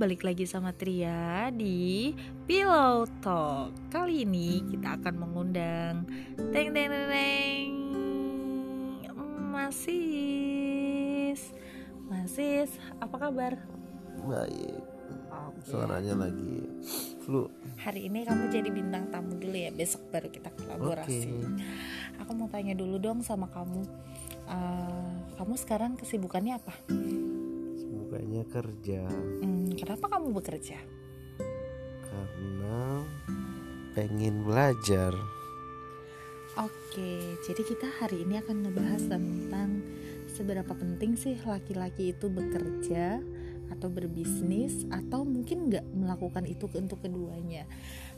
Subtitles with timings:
[0.00, 2.08] balik lagi sama Tria di
[2.48, 3.68] Pillow Talk.
[3.92, 6.08] Kali ini kita akan mengundang
[6.56, 7.68] Teng Teng Teng, teng.
[9.52, 9.92] Masis.
[12.08, 13.60] Masis, apa kabar?
[14.24, 14.80] Baik.
[15.28, 15.68] Oke.
[15.68, 16.64] Suaranya lagi
[17.20, 17.52] flu.
[17.84, 21.28] Hari ini kamu jadi bintang tamu dulu ya, besok baru kita kolaborasi.
[21.28, 21.60] Oke.
[22.24, 23.84] Aku mau tanya dulu dong sama kamu.
[24.48, 26.72] Eh, kamu sekarang kesibukannya apa?
[28.10, 29.06] Semuanya kerja
[29.38, 30.82] Hmm, kenapa kamu bekerja?
[32.10, 33.06] karena
[33.94, 35.14] pengen belajar.
[36.58, 39.78] Oke, jadi kita hari ini akan ngebahas tentang
[40.26, 43.22] seberapa penting sih laki-laki itu bekerja
[43.70, 47.62] atau berbisnis atau mungkin nggak melakukan itu untuk keduanya.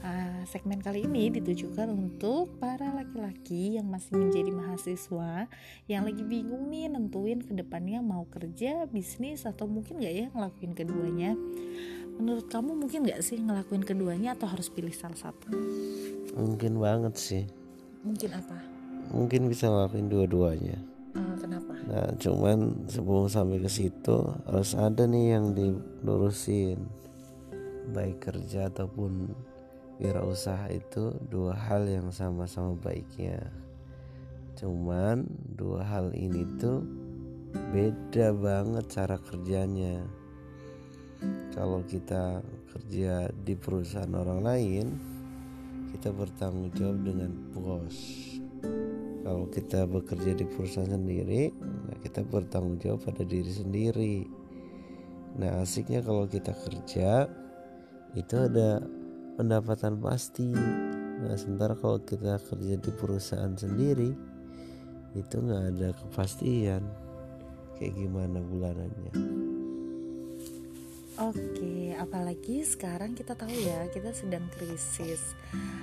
[0.02, 5.47] Ah, segmen kali ini ditujukan untuk para laki-laki yang masih menjadi mahasiswa
[5.87, 10.75] yang lagi bingung nih nentuin ke depannya mau kerja, bisnis atau mungkin nggak ya ngelakuin
[10.75, 11.39] keduanya.
[12.19, 15.55] Menurut kamu mungkin nggak sih ngelakuin keduanya atau harus pilih salah satu?
[16.34, 17.44] Mungkin banget sih.
[18.03, 18.59] Mungkin apa?
[19.14, 20.83] Mungkin bisa ngelakuin dua-duanya.
[21.39, 21.78] Kenapa?
[21.87, 24.19] Nah, cuman sebelum sampai ke situ
[24.50, 26.91] harus ada nih yang dilurusin.
[27.94, 29.31] Baik kerja ataupun
[30.03, 33.39] wirausaha itu dua hal yang sama-sama baiknya.
[34.59, 35.22] Cuman
[35.55, 36.83] dua hal ini tuh
[37.70, 40.03] beda banget cara kerjanya.
[41.55, 42.42] Kalau kita
[42.75, 44.86] kerja di perusahaan orang lain,
[45.94, 47.98] kita bertanggung jawab dengan bos.
[49.22, 54.27] Kalau kita bekerja di perusahaan sendiri, nah kita bertanggung jawab pada diri sendiri.
[55.39, 57.31] Nah, asiknya kalau kita kerja
[58.19, 58.83] itu ada
[59.36, 60.52] pendapatan pasti.
[61.22, 64.11] Nah, sementara kalau kita kerja di perusahaan sendiri
[65.12, 66.83] itu nggak ada kepastian
[67.78, 69.14] kayak gimana bulanannya.
[71.20, 75.37] Oke, apalagi sekarang kita tahu ya, kita sedang krisis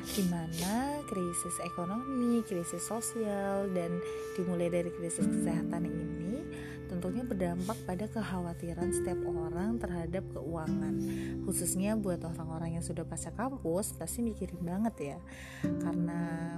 [0.10, 4.02] Di mana krisis ekonomi, krisis sosial, dan
[4.34, 6.42] dimulai dari krisis kesehatan ini
[6.90, 10.98] Tentunya berdampak pada kekhawatiran setiap orang terhadap keuangan.
[11.46, 15.18] Khususnya buat orang-orang yang sudah pasca kampus, pasti mikirin banget ya.
[15.62, 16.58] Karena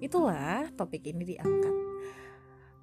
[0.00, 1.76] itulah topik ini diangkat.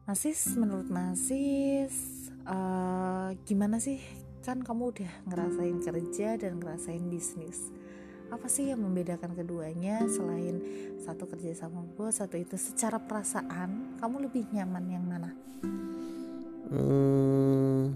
[0.05, 3.97] Masis, menurut Masis, eh, gimana sih?
[4.45, 7.73] Kan kamu udah ngerasain kerja dan ngerasain bisnis.
[8.31, 10.61] Apa sih yang membedakan keduanya selain
[10.99, 13.99] satu kerja sama bos satu itu secara perasaan?
[13.99, 15.31] Kamu lebih nyaman yang mana
[16.67, 17.95] Hmm,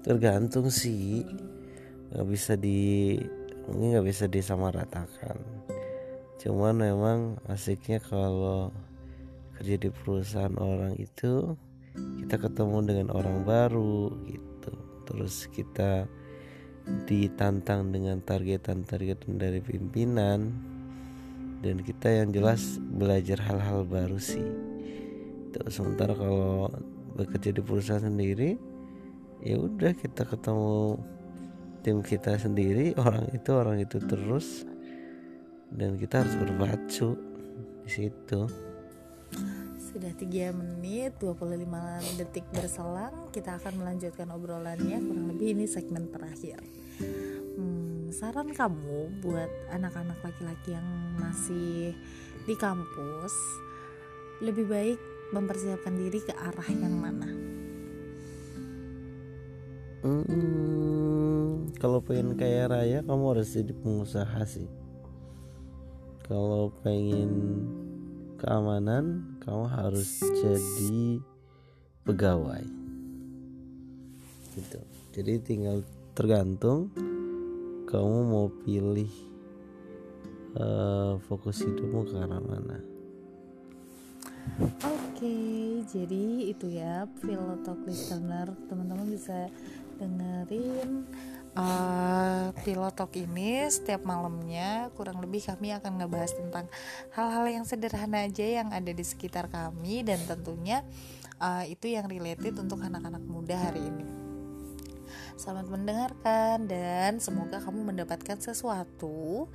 [0.00, 1.20] tergantung sih.
[2.08, 3.20] Nggak bisa di
[3.68, 5.36] ini nggak bisa disamaratakan.
[6.40, 7.18] Cuman memang
[7.48, 8.72] asiknya kalau
[9.60, 11.56] kerja di perusahaan orang itu
[12.24, 14.72] kita ketemu dengan orang baru gitu.
[15.04, 16.08] Terus kita
[17.04, 20.72] ditantang dengan targetan-targetan dari pimpinan.
[21.64, 24.44] Dan kita yang jelas belajar hal-hal baru sih.
[25.56, 26.68] Tuh, sementara kalau
[27.14, 28.58] bekerja di perusahaan sendiri
[29.44, 30.98] ya udah kita ketemu
[31.84, 34.64] tim kita sendiri orang itu orang itu terus
[35.74, 37.18] dan kita harus berpacu
[37.84, 38.40] di situ.
[39.94, 44.98] Sudah 3 menit 25 detik berselang kita akan melanjutkan obrolannya.
[45.02, 46.62] Kurang lebih ini segmen terakhir.
[47.54, 50.86] Hmm, saran kamu buat anak-anak laki-laki yang
[51.18, 51.94] masih
[52.46, 53.34] di kampus
[54.42, 54.98] lebih baik
[55.34, 57.44] mempersiapkan diri ke arah yang mana
[60.04, 64.68] Hmm, kalau pengen kaya raya kamu harus jadi pengusaha sih.
[66.28, 67.64] Kalau pengen
[68.36, 71.24] keamanan kamu harus jadi
[72.04, 72.68] pegawai.
[74.52, 74.80] Gitu.
[75.16, 75.80] Jadi tinggal
[76.12, 76.92] tergantung
[77.88, 79.08] kamu mau pilih
[80.52, 82.93] eh, fokus hidupmu ke arah mana.
[84.84, 88.54] Oke, jadi itu ya Pilotalk listener.
[88.70, 89.50] Teman-teman bisa
[89.98, 91.08] dengerin
[91.58, 94.94] uh, Pilotalk ini setiap malamnya.
[94.94, 96.66] Kurang lebih kami akan ngebahas tentang
[97.18, 100.86] hal-hal yang sederhana aja yang ada di sekitar kami Dan tentunya
[101.42, 104.06] uh, itu yang related untuk anak-anak muda hari ini.
[105.34, 109.50] Selamat mendengarkan dan semoga kamu mendapatkan sesuatu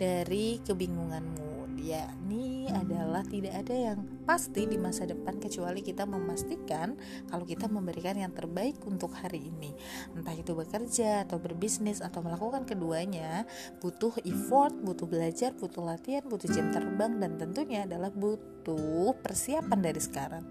[0.00, 1.59] dari kebingunganmu.
[1.80, 3.98] Yakni adalah tidak ada yang
[4.28, 6.94] pasti di masa depan kecuali kita memastikan
[7.32, 9.72] kalau kita memberikan yang terbaik untuk hari ini.
[10.12, 13.48] Entah itu bekerja atau berbisnis atau melakukan keduanya,
[13.80, 20.00] butuh effort, butuh belajar, butuh latihan, butuh jam terbang dan tentunya adalah butuh persiapan dari
[20.04, 20.44] sekarang.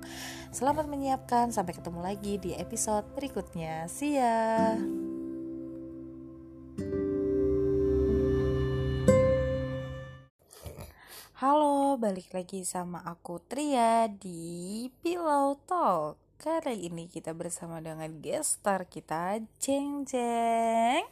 [0.49, 3.85] Selamat menyiapkan, sampai ketemu lagi di episode berikutnya.
[3.85, 4.73] See ya.
[11.95, 16.19] Balik lagi sama aku Tria di Pillow Talk.
[16.35, 21.07] Kali ini kita bersama dengan guest star kita, Jeng Jeng.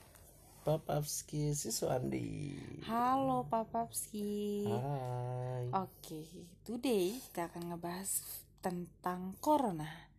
[0.68, 2.60] Papapski Siswandi.
[2.92, 4.68] Halo Papapski.
[4.68, 5.72] Hai.
[5.72, 6.28] Oke,
[6.68, 10.12] today kita akan ngebahas tentang corona.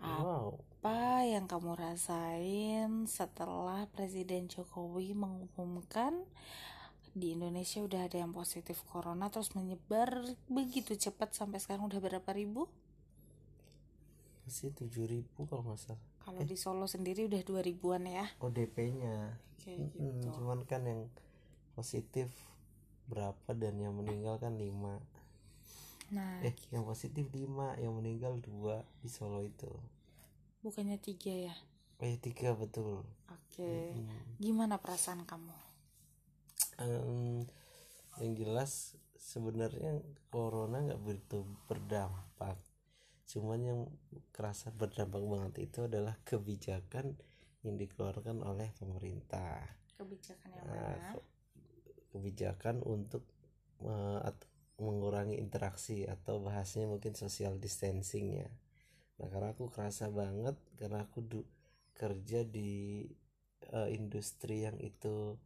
[0.00, 0.64] Wow.
[0.80, 6.24] Apa yang kamu rasain setelah Presiden Jokowi mengumumkan
[7.12, 12.30] di Indonesia udah ada yang positif corona terus menyebar begitu cepat sampai sekarang udah berapa
[12.32, 12.68] ribu?
[14.48, 16.02] Masih 7000 kalau nggak salah.
[16.22, 18.26] Kalau di Solo sendiri udah 2000-an ya.
[18.38, 19.38] ODP-nya.
[19.62, 20.28] Kayak Mm-mm, gitu.
[20.40, 21.06] Cuman kan yang
[21.74, 22.30] positif
[23.10, 24.62] berapa dan yang meninggal kan 5
[26.12, 29.68] Nah, Eh yang positif 5 Yang meninggal 2 Di Solo itu
[30.62, 31.54] bukannya tiga ya?
[31.98, 33.96] Eh 3 betul Oke.
[33.96, 34.38] Mm.
[34.38, 35.71] Gimana perasaan kamu?
[36.82, 37.46] Em,
[38.20, 38.72] Yang jelas
[39.16, 39.92] sebenarnya
[40.32, 41.38] Corona nggak begitu
[41.68, 42.58] berdampak
[43.30, 43.80] Cuman yang
[44.36, 47.16] kerasa berdampak banget itu adalah kebijakan
[47.64, 49.62] yang dikeluarkan oleh pemerintah
[49.96, 51.10] Kebijakan yang Nah, mana?
[51.16, 51.28] ke-
[52.12, 53.24] kebijakan untuk
[54.22, 54.46] at-
[54.78, 58.50] mengurangi interaksi atau bahasanya mungkin social distancing ya.
[59.18, 61.50] Nah karena aku kerasa banget karena aku du-
[61.94, 63.06] kerja di
[63.72, 65.38] eh, industri yang itu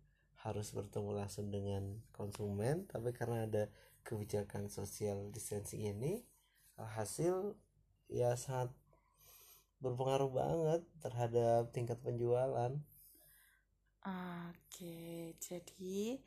[0.47, 3.67] harus bertemu langsung dengan konsumen, tapi karena ada
[4.07, 6.23] kebijakan social distancing ini,
[6.79, 7.59] hasil
[8.07, 8.71] ya sangat
[9.83, 12.73] berpengaruh banget terhadap tingkat penjualan.
[14.07, 16.23] Oke, jadi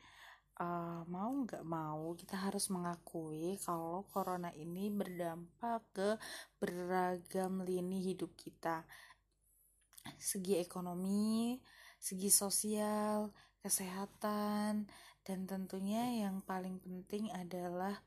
[0.60, 6.08] eh, mau nggak mau kita harus mengakui kalau corona ini berdampak ke
[6.60, 8.84] beragam lini hidup kita.
[10.20, 11.56] Segi ekonomi,
[11.96, 14.88] segi sosial, kesehatan,
[15.26, 18.00] dan tentunya yang paling penting adalah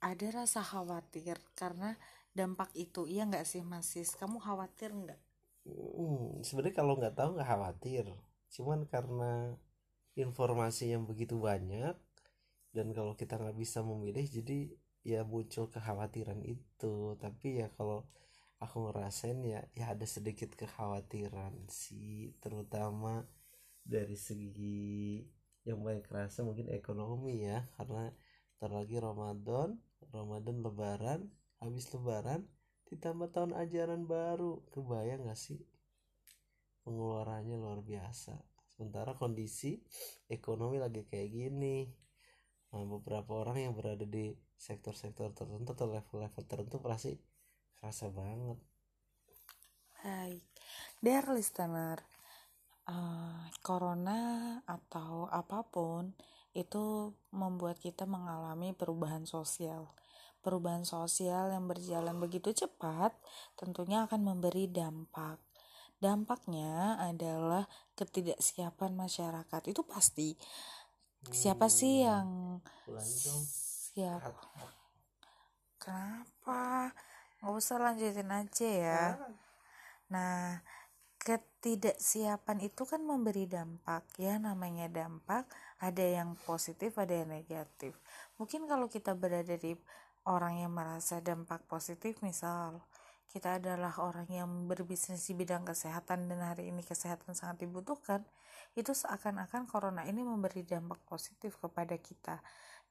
[0.00, 1.98] ada rasa khawatir karena
[2.36, 3.08] dampak itu.
[3.08, 4.14] Iya nggak sih Mas Sis?
[4.14, 5.20] Kamu khawatir nggak?
[5.66, 8.04] Hmm, sebenarnya kalau nggak tahu nggak khawatir.
[8.54, 9.56] Cuman karena
[10.14, 11.96] informasi yang begitu banyak
[12.76, 14.70] dan kalau kita nggak bisa memilih, jadi
[15.02, 17.16] ya muncul kekhawatiran itu.
[17.18, 18.06] Tapi ya kalau
[18.62, 23.26] aku ngerasain ya ya ada sedikit kekhawatiran sih, terutama
[23.86, 25.22] dari segi
[25.62, 28.10] yang paling kerasa mungkin ekonomi ya, karena
[28.58, 29.78] ntar Ramadan,
[30.10, 31.20] Ramadan Lebaran,
[31.62, 32.46] habis Lebaran
[32.90, 34.62] ditambah tahun ajaran baru.
[34.70, 35.58] Kebayang gak sih?
[36.86, 38.38] Pengeluarannya luar biasa.
[38.70, 39.82] Sementara kondisi
[40.30, 41.90] ekonomi lagi kayak gini.
[42.70, 47.18] Nah, beberapa orang yang berada di sektor-sektor tertentu atau level-level tertentu pasti
[47.76, 48.58] kerasa banget.
[50.00, 50.44] Baik,
[51.02, 51.98] dear listener,
[52.90, 54.20] eh, corona
[54.66, 56.14] atau apa pun
[56.56, 59.92] itu membuat kita mengalami perubahan sosial.
[60.40, 63.12] Perubahan sosial yang berjalan begitu cepat
[63.58, 65.42] tentunya akan memberi dampak.
[65.96, 67.68] Dampaknya adalah
[67.98, 69.62] ketidaksiapan masyarakat.
[69.68, 70.38] Itu pasti.
[71.26, 72.60] Siapa sih yang
[73.02, 74.22] siap?
[75.82, 76.94] Kenapa?
[77.42, 79.04] Nggak usah lanjutin aja ya.
[80.12, 80.62] Nah,
[81.26, 85.50] ketidaksiapan itu kan memberi dampak ya, namanya dampak
[85.82, 87.98] ada yang positif, ada yang negatif.
[88.38, 89.74] Mungkin kalau kita berada di
[90.30, 92.78] orang yang merasa dampak positif, misal
[93.26, 98.22] kita adalah orang yang berbisnis di bidang kesehatan dan hari ini kesehatan sangat dibutuhkan,
[98.78, 102.38] itu seakan-akan corona ini memberi dampak positif kepada kita.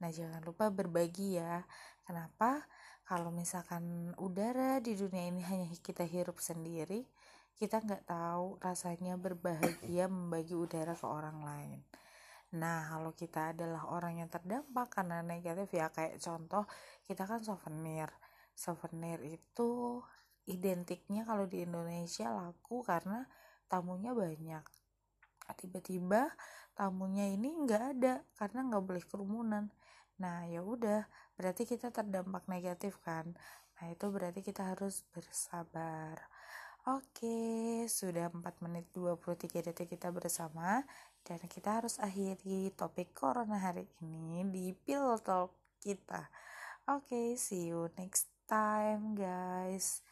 [0.04, 1.64] Nah, jangan lupa berbagi ya.
[2.04, 2.68] Kenapa?
[3.08, 7.08] Kalau misalkan udara di dunia ini hanya kita hirup sendiri,
[7.56, 11.80] kita nggak tahu rasanya berbahagia membagi udara ke orang lain.
[12.56, 16.64] Nah, kalau kita adalah orang yang terdampak karena negatif ya kayak contoh
[17.08, 18.12] kita kan souvenir.
[18.56, 20.00] Souvenir itu
[20.48, 23.28] identiknya kalau di Indonesia laku karena
[23.68, 24.64] tamunya banyak.
[25.56, 26.32] Tiba-tiba
[26.76, 29.66] tamunya ini nggak ada karena nggak boleh kerumunan.
[30.20, 33.36] Nah, ya udah, berarti kita terdampak negatif kan.
[33.76, 36.24] Nah, itu berarti kita harus bersabar.
[36.86, 40.86] Oke, sudah 4 menit 23 detik kita bersama
[41.26, 45.50] dan kita harus akhiri topik corona hari ini di Pill Talk
[45.82, 46.30] kita.
[46.86, 50.06] Oke, see you next time guys.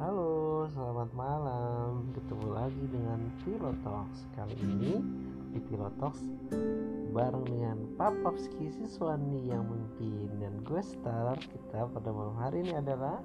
[0.00, 2.08] Halo, selamat malam.
[2.16, 4.24] Ketemu lagi dengan Pilotox.
[4.32, 5.04] Kali ini
[5.50, 6.22] di Pilotox
[7.10, 10.30] bareng dengan Papapski Siswani yang memimpin.
[10.38, 13.18] Dan gue star kita pada malam hari ini adalah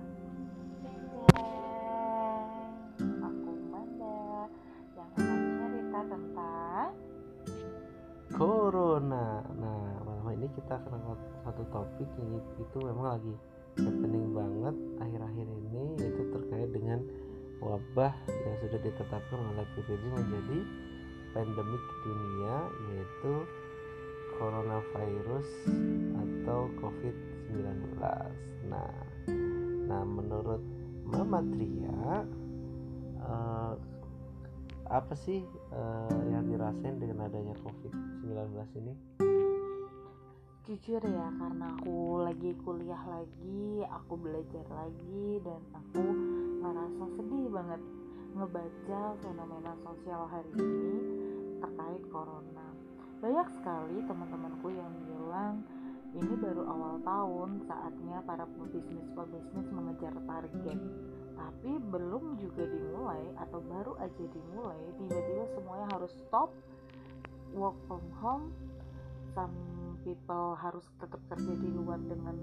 [2.98, 4.50] Aku Manda
[4.98, 5.39] yang akan
[5.70, 6.00] cerita
[8.34, 9.46] corona.
[9.53, 13.34] Nah malam ini kita akan angkat satu topik yang itu memang lagi
[13.75, 17.00] happening banget akhir-akhir ini yaitu terkait dengan
[17.60, 20.60] wabah yang sudah ditetapkan oleh PBB menjadi
[21.35, 22.55] pandemik dunia
[22.87, 23.43] yaitu
[24.39, 25.49] coronavirus
[26.15, 27.99] atau COVID-19.
[28.71, 28.95] Nah,
[29.91, 30.63] nah menurut
[31.03, 32.23] Mama Tria
[33.19, 33.73] uh,
[34.87, 35.43] apa sih
[35.75, 38.93] uh, yang dirasain dengan adanya COVID-19 ini?
[40.65, 46.01] Jujur ya, karena aku lagi kuliah lagi, aku belajar lagi, dan aku
[46.65, 47.81] ngerasa sedih banget
[48.33, 51.14] ngebaca fenomena sosial hari ini
[51.75, 52.72] terkait corona.
[53.20, 55.60] Banyak sekali teman-temanku yang bilang
[56.15, 60.79] ini baru awal tahun, saatnya para pebisnis-pebisnis mengejar target.
[61.36, 66.55] Tapi belum juga dimulai atau baru aja dimulai, tiba-tiba semuanya harus stop,
[67.51, 68.55] work from home,
[69.36, 69.51] some
[70.08, 72.39] people harus tetap kerja di luar dengan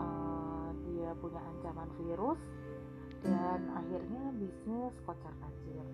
[0.00, 2.40] uh, dia punya ancaman virus
[3.20, 5.84] dan akhirnya bisnis kocar kacir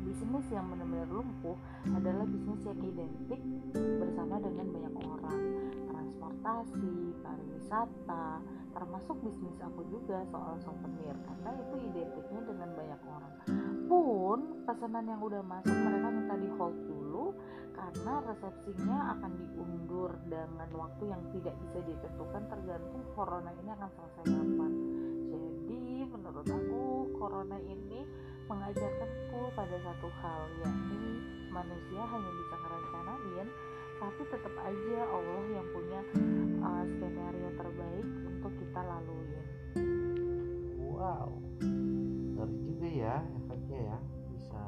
[0.00, 1.56] bisnis yang benar-benar lumpuh
[1.92, 3.40] adalah bisnis yang identik
[3.74, 5.40] bersama dengan banyak orang.
[5.92, 8.26] Transportasi, pariwisata,
[8.72, 13.34] termasuk bisnis aku juga soal souvenir karena itu identiknya dengan banyak orang.
[13.90, 17.26] Pun pesanan yang udah masuk mereka minta di hold dulu
[17.74, 24.24] karena resepsinya akan diundur dengan waktu yang tidak bisa ditentukan tergantung corona ini akan selesai
[24.28, 24.72] kapan.
[26.10, 26.82] Menurut aku
[27.20, 28.00] corona ini
[28.50, 31.22] mengajarkanku pada satu hal yakni
[31.54, 33.48] manusia hanya bisa ngerencanain
[34.00, 36.00] tapi tetap aja Allah yang punya
[36.66, 39.44] uh, skenario terbaik untuk kita laluin.
[40.82, 41.40] Wow
[42.40, 43.98] ngeri juga ya efeknya ya
[44.32, 44.64] bisa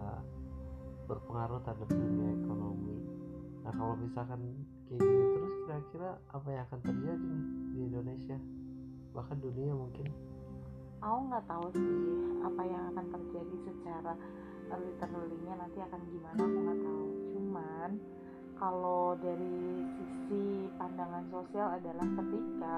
[1.09, 2.97] berpengaruh terhadap dunia ekonomi.
[3.65, 4.41] Nah kalau misalkan
[4.93, 7.33] kayak gini terus kira-kira apa yang akan terjadi
[7.73, 8.39] di Indonesia?
[9.17, 10.07] Bahkan dunia mungkin
[11.03, 11.99] aku nggak tahu sih
[12.47, 14.15] apa yang akan terjadi secara
[14.73, 17.07] literally-nya nanti akan gimana aku nggak tahu.
[17.35, 17.91] Cuman
[18.57, 22.77] kalau dari sisi pandangan sosial adalah ketika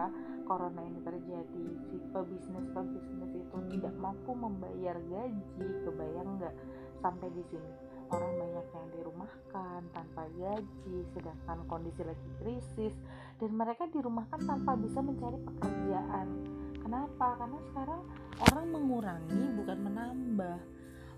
[0.49, 6.55] corona ini terjadi si pebisnis pebisnis itu tidak mampu membayar gaji kebayang nggak?
[7.05, 7.73] Sampai di sini
[8.09, 12.95] orang banyak yang dirumahkan tanpa gaji sedangkan kondisi lagi krisis
[13.37, 16.29] dan mereka dirumahkan tanpa bisa mencari pekerjaan
[16.85, 17.41] Kenapa?
[17.41, 18.01] Karena sekarang
[18.53, 20.59] orang mengurangi bukan menambah.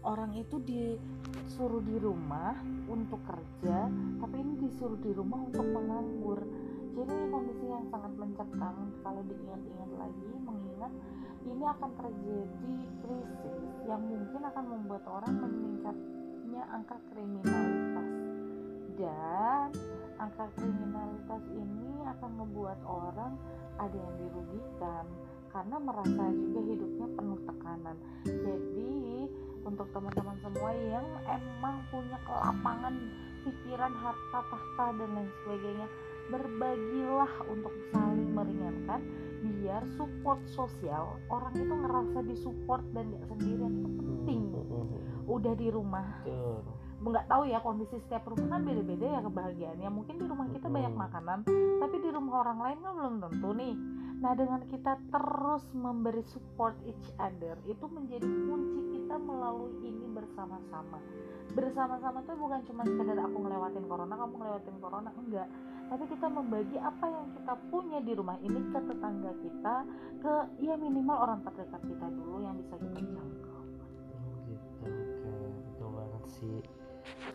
[0.06, 2.54] Orang itu disuruh di rumah
[2.86, 3.90] untuk kerja,
[4.22, 6.46] tapi ini disuruh di rumah untuk menganggur.
[6.94, 10.92] Jadi kondisi yang sangat mencekam kalau diingat-ingat lagi, mengingat
[11.42, 13.58] ini akan terjadi krisis
[13.90, 18.08] yang mungkin akan membuat orang meningkatnya angka kriminalitas
[18.94, 19.68] dan
[20.22, 23.34] angka kriminalitas ini akan membuat orang
[23.76, 25.04] ada yang dirugikan
[25.56, 27.96] karena merasa juga hidupnya penuh tekanan.
[28.28, 28.92] Jadi
[29.64, 32.92] untuk teman-teman semua yang emang punya kelapangan
[33.40, 35.88] pikiran harta tahta dan lain sebagainya
[36.28, 39.00] berbagilah untuk saling meringankan
[39.40, 41.16] biar support sosial.
[41.32, 44.40] Orang itu ngerasa disupport dan gak sendirian itu penting.
[45.24, 46.20] Udah di rumah.
[47.00, 49.88] Nggak tahu ya kondisi setiap rumah kan beda-beda ya kebahagiaannya.
[49.88, 51.38] Mungkin di rumah kita banyak makanan
[51.80, 53.74] tapi di rumah orang lain kan belum tentu nih
[54.16, 60.98] nah dengan kita terus memberi support each other itu menjadi kunci kita melalui ini bersama-sama.
[61.52, 65.48] Bersama-sama tuh bukan cuma sekedar aku ngelewatin corona kamu ngelewatin corona enggak.
[65.86, 69.76] Tapi kita membagi apa yang kita punya di rumah ini ke tetangga kita
[70.18, 73.60] ke ya minimal orang terdekat kita dulu yang bisa kita jangkau.
[74.48, 75.32] Gitu oke.
[75.70, 76.58] Betul banget sih.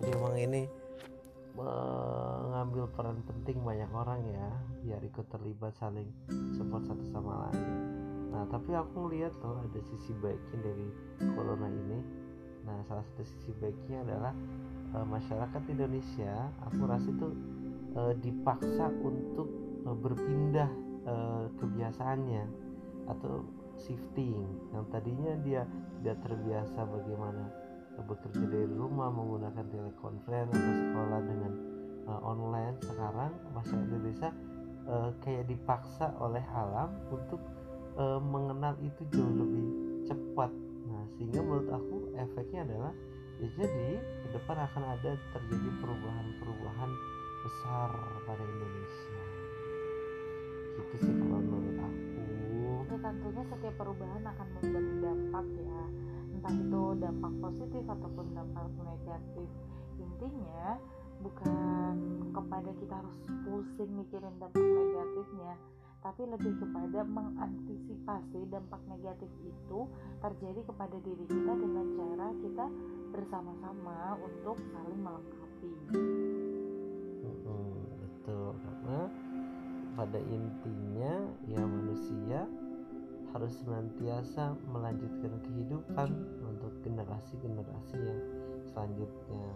[0.02, 0.62] Jadi emang ini
[1.52, 4.48] mengambil peran penting banyak orang ya
[4.82, 6.08] biar ikut terlibat saling
[6.56, 7.68] support satu sama lain.
[8.32, 10.88] Nah tapi aku ngeliat loh ada sisi baiknya dari
[11.36, 12.00] corona ini.
[12.64, 14.34] Nah salah satu sisi baiknya adalah
[14.96, 17.28] uh, masyarakat Indonesia aku rasa itu
[18.00, 19.48] uh, dipaksa untuk
[19.84, 20.72] uh, berpindah
[21.04, 22.44] uh, kebiasaannya
[23.12, 23.44] atau
[23.76, 24.48] shifting.
[24.72, 25.62] Yang tadinya dia
[26.00, 27.61] tidak terbiasa bagaimana
[28.00, 31.52] bekerja dari rumah menggunakan telekonferensi atau sekolah dengan
[32.08, 32.76] uh, online.
[32.80, 34.30] Sekarang masyarakat Indonesia
[34.88, 37.42] uh, kayak dipaksa oleh alam untuk
[38.00, 39.66] uh, mengenal itu jauh lebih
[40.08, 40.52] cepat.
[40.88, 42.94] Nah sehingga menurut aku efeknya adalah
[43.42, 46.92] ya jadi ke depan akan ada terjadi perubahan-perubahan
[47.42, 47.90] besar
[48.24, 49.24] pada Indonesia.
[50.80, 52.00] Gitu sih kalau menurut aku.
[52.92, 55.84] Ya tentunya setiap perubahan akan memberi dampak ya
[56.42, 59.50] entah itu dampak positif ataupun dampak negatif
[60.02, 60.74] intinya
[61.22, 61.94] bukan
[62.34, 65.54] kepada kita harus pusing mikirin dampak negatifnya
[66.02, 69.86] tapi lebih kepada mengantisipasi dampak negatif itu
[70.18, 72.66] terjadi kepada diri kita dengan cara kita
[73.14, 75.72] bersama-sama untuk saling melengkapi.
[77.46, 79.00] Hmm, betul karena
[79.94, 81.14] pada intinya
[81.46, 82.50] ya manusia
[83.32, 86.10] harus senantiasa melanjutkan kehidupan
[86.44, 88.22] untuk generasi-generasi yang
[88.68, 89.52] selanjutnya.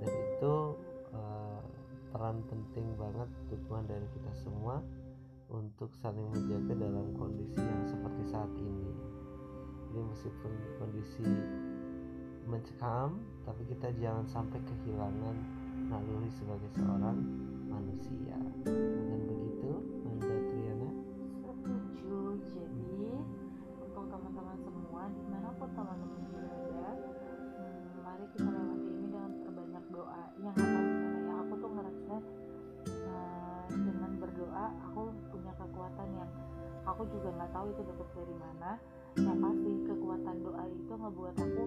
[0.00, 0.54] Dan itu
[1.16, 1.60] uh,
[2.12, 4.84] peran penting banget dukungan dari kita semua
[5.52, 8.92] untuk saling menjaga dalam kondisi yang seperti saat ini.
[9.92, 11.28] Jadi meskipun kondisi
[12.48, 15.36] mencekam tapi kita jangan sampai kehilangan
[15.88, 17.18] naluri sebagai seorang
[17.68, 18.36] manusia.
[18.64, 19.20] Bukan
[25.82, 26.90] di mana pun teman-teman berada
[27.58, 32.16] hmm, mari kita lewati ini dengan terbanyak doa yang tahu gimana ya aku tuh ngerasa
[33.10, 35.02] uh, dengan berdoa aku
[35.34, 36.30] punya kekuatan yang
[36.86, 38.70] aku juga nggak tahu itu dapat dari mana.
[39.12, 41.62] Yang pasti kekuatan doa itu ngebuat aku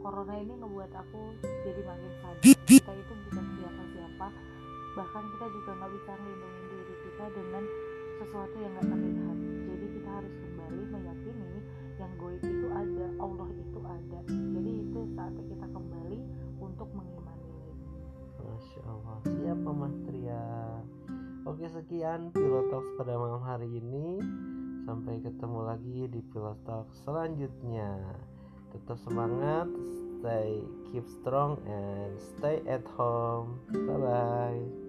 [0.00, 2.42] corona ini ngebuat aku jadi makin sadar.
[2.64, 4.28] Kita itu bukan siapa-siapa.
[4.96, 7.64] Bahkan kita juga nggak bisa melindungi diri kita dengan
[8.18, 9.36] sesuatu yang nggak terlihat
[9.68, 11.27] jadi kita harus kembali meyakini
[13.28, 14.20] Allah itu ada.
[14.28, 16.18] Jadi itu saatnya kita kembali
[16.56, 17.52] untuk mengimani.
[18.40, 19.18] Masya Allah.
[19.28, 20.46] Siapa Mas Tria
[21.44, 24.20] Oke sekian Pilotox pada malam hari ini.
[24.88, 28.00] Sampai ketemu lagi di Pilotox selanjutnya.
[28.72, 29.68] Tetap semangat
[30.18, 33.62] Stay keep strong and stay at home.
[33.70, 34.87] Bye bye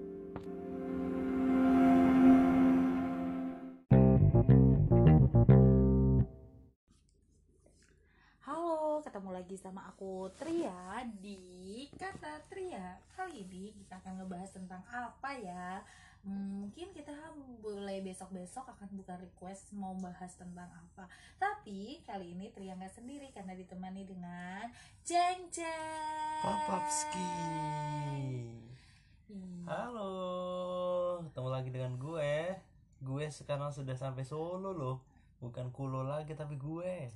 [9.49, 13.01] lagi sama aku Tria di Kata Tria.
[13.17, 15.81] Kali ini kita akan ngebahas tentang apa ya?
[16.21, 17.09] Hmm, mungkin kita
[17.57, 21.09] boleh besok-besok akan buka request mau bahas tentang apa.
[21.41, 24.69] Tapi kali ini Tria nggak sendiri karena ditemani dengan
[25.01, 26.45] Jeng Jeng.
[26.45, 27.33] Papapski.
[29.33, 32.53] Ih, Halo, ketemu lagi dengan gue.
[33.01, 35.01] Gue sekarang sudah sampai Solo loh.
[35.41, 37.09] Bukan kulo lagi tapi gue.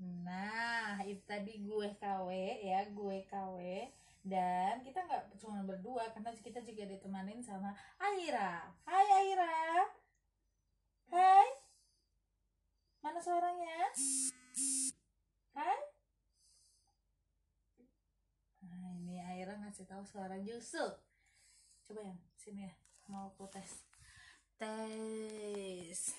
[0.00, 2.28] Nah, itu tadi gue KW
[2.64, 3.58] ya, gue KW.
[4.24, 8.72] Dan kita nggak cuma berdua karena kita juga ditemanin sama Aira.
[8.88, 9.84] Hai Aira.
[11.12, 11.48] Hai.
[13.04, 13.92] Mana suaranya?
[15.52, 15.78] Hai.
[18.64, 20.96] Nah, ini Aira ngasih tahu suara Yusuf.
[21.84, 22.72] Coba yang sini ya,
[23.12, 23.84] mau aku tes.
[24.56, 26.16] Tes.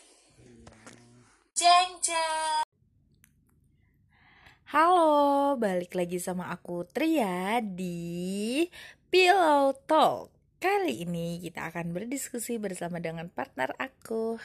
[1.57, 2.64] Ceng ceng.
[4.65, 8.65] Halo, balik lagi sama aku Tria di
[9.13, 10.33] Pillow Talk.
[10.57, 14.41] Kali ini kita akan berdiskusi bersama dengan partner aku.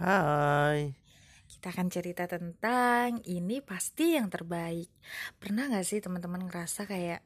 [0.00, 0.96] Hai
[1.44, 4.88] Kita akan cerita tentang ini pasti yang terbaik.
[5.36, 7.20] Pernah gak sih teman-teman ngerasa kayak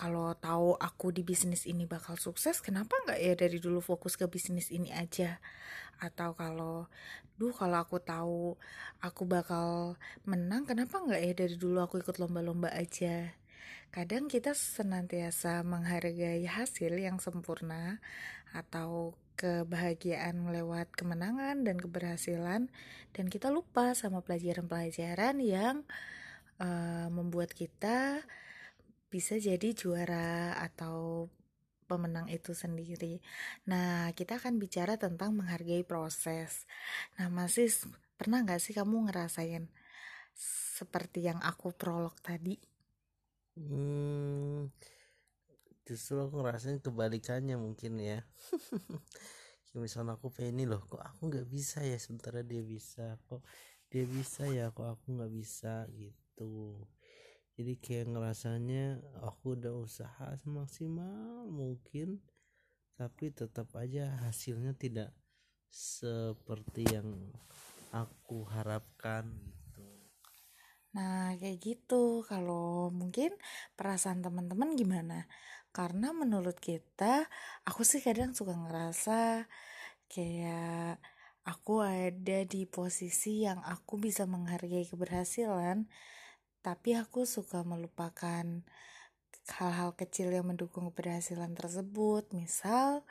[0.00, 4.24] kalau tahu aku di bisnis ini bakal sukses, kenapa nggak ya dari dulu fokus ke
[4.24, 5.36] bisnis ini aja?
[6.00, 6.88] Atau kalau,
[7.36, 8.56] duh kalau aku tahu
[9.04, 13.36] aku bakal menang, kenapa nggak ya dari dulu aku ikut lomba-lomba aja?
[13.92, 18.00] Kadang kita senantiasa menghargai hasil yang sempurna
[18.56, 22.72] atau kebahagiaan lewat kemenangan dan keberhasilan
[23.12, 25.84] dan kita lupa sama pelajaran-pelajaran yang
[26.56, 28.24] uh, membuat kita
[29.12, 31.28] bisa jadi juara atau
[31.90, 33.18] pemenang itu sendiri.
[33.66, 36.64] Nah, kita akan bicara tentang menghargai proses.
[37.18, 37.66] Nah, masih
[38.18, 39.66] pernah nggak sih kamu ngerasain
[40.78, 42.56] seperti yang aku prolog tadi?
[43.56, 44.70] Hmm,
[45.86, 48.18] justru aku ngerasain kebalikannya mungkin ya.
[49.84, 53.42] Misalnya aku pengen ini loh, kok aku nggak bisa ya sementara dia bisa, kok
[53.90, 56.54] dia bisa ya, kok aku nggak bisa gitu.
[57.60, 62.16] Jadi kayak ngerasanya aku udah usaha semaksimal mungkin,
[62.96, 65.12] tapi tetap aja hasilnya tidak
[65.68, 67.28] seperti yang
[67.92, 69.84] aku harapkan gitu.
[70.96, 72.24] Nah, kayak gitu.
[72.24, 73.36] Kalau mungkin
[73.76, 75.28] perasaan teman-teman gimana?
[75.68, 77.28] Karena menurut kita,
[77.68, 79.44] aku sih kadang suka ngerasa
[80.08, 80.96] kayak
[81.44, 85.84] aku ada di posisi yang aku bisa menghargai keberhasilan,
[86.60, 88.44] tapi aku suka melupakan
[89.50, 92.28] hal-hal kecil yang mendukung keberhasilan tersebut.
[92.36, 93.02] Misal,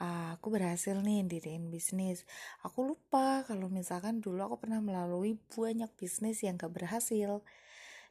[0.00, 2.24] aku berhasil nih diriin bisnis.
[2.64, 7.42] Aku lupa kalau misalkan dulu aku pernah melalui banyak bisnis yang gak berhasil.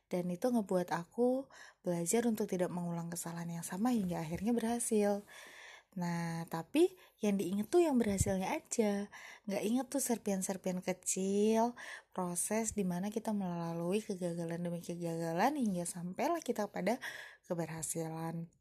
[0.10, 1.45] dan itu ngebuat aku
[1.86, 5.21] belajar untuk tidak mengulang kesalahan yang sama hingga akhirnya berhasil
[5.97, 9.10] Nah, tapi yang diinget tuh yang berhasilnya aja.
[9.49, 11.73] Nggak inget tuh serpian-serpian kecil,
[12.13, 17.02] proses di mana kita melalui kegagalan demi kegagalan hingga sampailah kita pada
[17.49, 18.59] keberhasilan.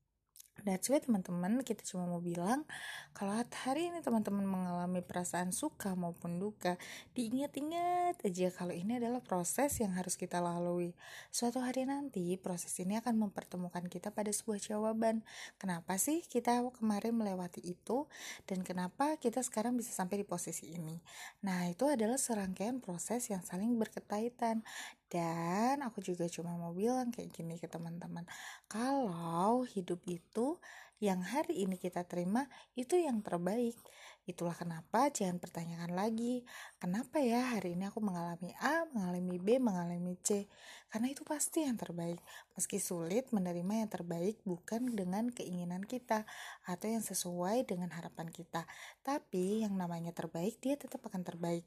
[0.67, 2.67] That's why teman-teman kita cuma mau bilang
[3.15, 3.35] kalau
[3.67, 6.75] hari ini teman-teman mengalami perasaan suka maupun duka
[7.15, 10.99] diingat-ingat aja kalau ini adalah proses yang harus kita lalui.
[11.31, 15.23] Suatu hari nanti proses ini akan mempertemukan kita pada sebuah jawaban.
[15.63, 18.11] Kenapa sih kita kemarin melewati itu?
[18.47, 20.99] Dan kenapa kita sekarang bisa sampai di posisi ini?
[21.47, 24.67] Nah itu adalah serangkaian proses yang saling berkaitan
[25.09, 28.29] dan aku juga cuma mau bilang kayak gini ke teman-teman.
[28.69, 30.48] Kalau hidup itu
[30.99, 33.79] yang hari ini kita terima itu yang terbaik.
[34.27, 36.43] Itulah kenapa jangan pertanyakan lagi
[36.83, 40.51] kenapa ya hari ini aku mengalami A mengalami B mengalami C?
[40.91, 42.19] Karena itu pasti yang terbaik.
[42.59, 46.27] Meski sulit menerima yang terbaik bukan dengan keinginan kita
[46.67, 48.67] atau yang sesuai dengan harapan kita.
[49.07, 51.63] Tapi yang namanya terbaik dia tetap akan terbaik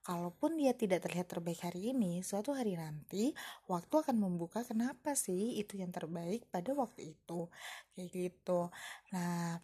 [0.00, 3.36] kalaupun dia tidak terlihat terbaik hari ini, suatu hari nanti
[3.68, 7.48] waktu akan membuka kenapa sih itu yang terbaik pada waktu itu.
[7.92, 8.72] Kayak gitu.
[9.12, 9.60] Nah,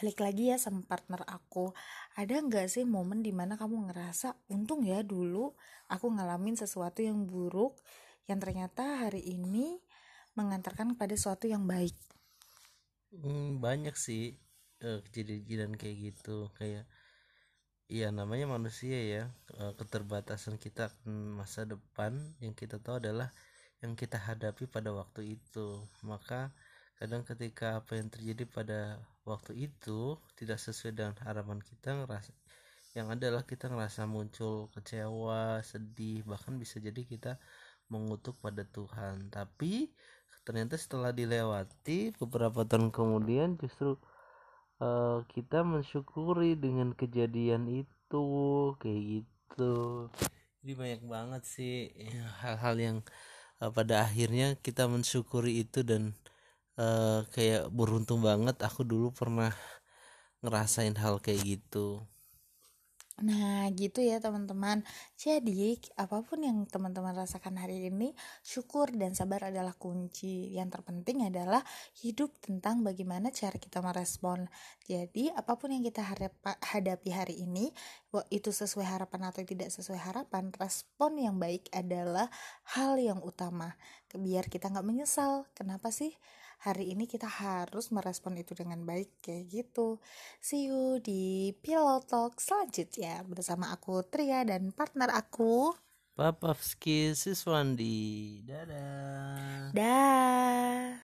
[0.00, 1.74] balik lagi ya sama partner aku.
[2.16, 5.52] Ada nggak sih momen di mana kamu ngerasa untung ya dulu
[5.92, 7.76] aku ngalamin sesuatu yang buruk
[8.30, 9.82] yang ternyata hari ini
[10.38, 11.92] mengantarkan kepada sesuatu yang baik.
[13.10, 14.38] Hmm, banyak sih
[14.86, 16.86] uh, kejadian-kejadian kayak gitu kayak
[17.90, 19.22] Iya namanya manusia ya.
[19.78, 20.94] Keterbatasan kita
[21.34, 23.34] masa depan yang kita tahu adalah
[23.82, 25.82] yang kita hadapi pada waktu itu.
[26.06, 26.54] Maka
[27.02, 28.80] kadang ketika apa yang terjadi pada
[29.26, 32.30] waktu itu tidak sesuai dengan harapan kita ngerasa
[32.94, 37.42] yang adalah kita ngerasa muncul kecewa sedih bahkan bisa jadi kita
[37.90, 39.34] mengutuk pada Tuhan.
[39.34, 39.90] Tapi
[40.46, 43.98] ternyata setelah dilewati beberapa tahun kemudian justru
[44.80, 48.24] uh, kita mensyukuri dengan kejadian itu
[48.80, 50.08] kayak gitu.
[50.60, 51.88] Jadi banyak banget sih
[52.42, 52.96] hal-hal yang
[53.62, 56.16] uh, pada akhirnya kita mensyukuri itu dan
[56.80, 58.56] uh, kayak beruntung banget.
[58.64, 59.52] Aku dulu pernah
[60.40, 62.04] ngerasain hal kayak gitu
[63.20, 64.80] Nah, gitu ya teman-teman.
[65.20, 70.48] Jadi, apa pun yang teman-teman rasakan hari ini, syukur dan sabar adalah kunci.
[70.56, 71.60] Yang terpenting adalah
[72.00, 74.48] hidup tentang bagaimana cara kita merespon.
[74.88, 76.00] Jadi, apa pun yang kita
[76.64, 77.68] hadapi hari ini,
[78.32, 82.32] itu sesuai harapan atau tidak sesuai harapan, respon yang baik adalah
[82.72, 83.76] hal yang utama.
[84.16, 85.44] Biar kita nggak menyesal.
[85.52, 86.16] Kenapa sih?
[86.60, 89.96] Hari ini kita harus merespon itu dengan baik kayak gitu.
[90.44, 95.72] See you di Pillow Talk selanjutnya bersama aku Tria dan partner aku.
[96.12, 99.72] Papavski Siswandi dadah.
[99.72, 101.00] Dah.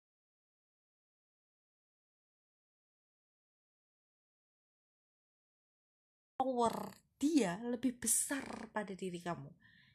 [6.41, 6.75] Power
[7.21, 9.53] dia lebih besar pada diri kamu.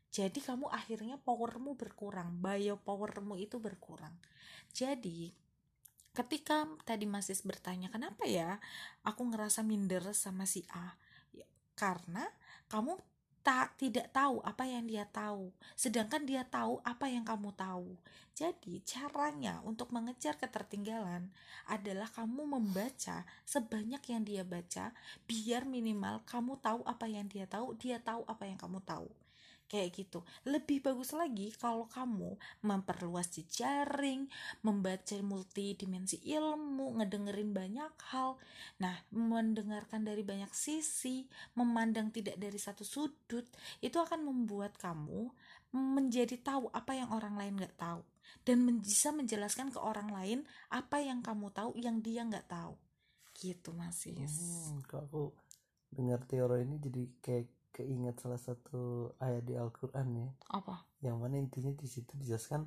[0.08, 4.16] Jadi kamu akhirnya powermu berkurang bio powermu itu berkurang.
[4.72, 5.47] Jadi
[6.18, 8.58] ketika tadi Mas bertanya kenapa ya
[9.06, 10.98] aku ngerasa minder sama si A?
[11.30, 11.46] Ya,
[11.78, 12.26] karena
[12.74, 12.98] kamu
[13.46, 17.94] tak tidak tahu apa yang dia tahu sedangkan dia tahu apa yang kamu tahu.
[18.38, 21.34] Jadi caranya untuk mengejar ketertinggalan
[21.66, 24.94] adalah kamu membaca sebanyak yang dia baca
[25.26, 29.10] biar minimal kamu tahu apa yang dia tahu dia tahu apa yang kamu tahu
[29.68, 30.24] kayak gitu.
[30.48, 34.26] Lebih bagus lagi kalau kamu memperluas jejaring
[34.64, 38.40] membaca multidimensi ilmu ngedengerin banyak hal.
[38.80, 41.28] Nah mendengarkan dari banyak sisi
[41.60, 43.46] memandang tidak dari satu sudut
[43.84, 45.30] itu akan membuat kamu
[45.76, 48.02] menjadi tahu apa yang orang lain nggak tahu.
[48.44, 50.40] Dan bisa menjelaskan ke orang lain
[50.72, 52.76] apa yang kamu tahu yang dia nggak tahu.
[53.36, 55.36] Gitu mas hmm, aku
[55.92, 60.30] dengar teori ini jadi kayak keinget salah satu ayat di Al-Quran ya.
[60.50, 60.90] Apa?
[61.06, 62.66] Yang mana intinya di situ dijelaskan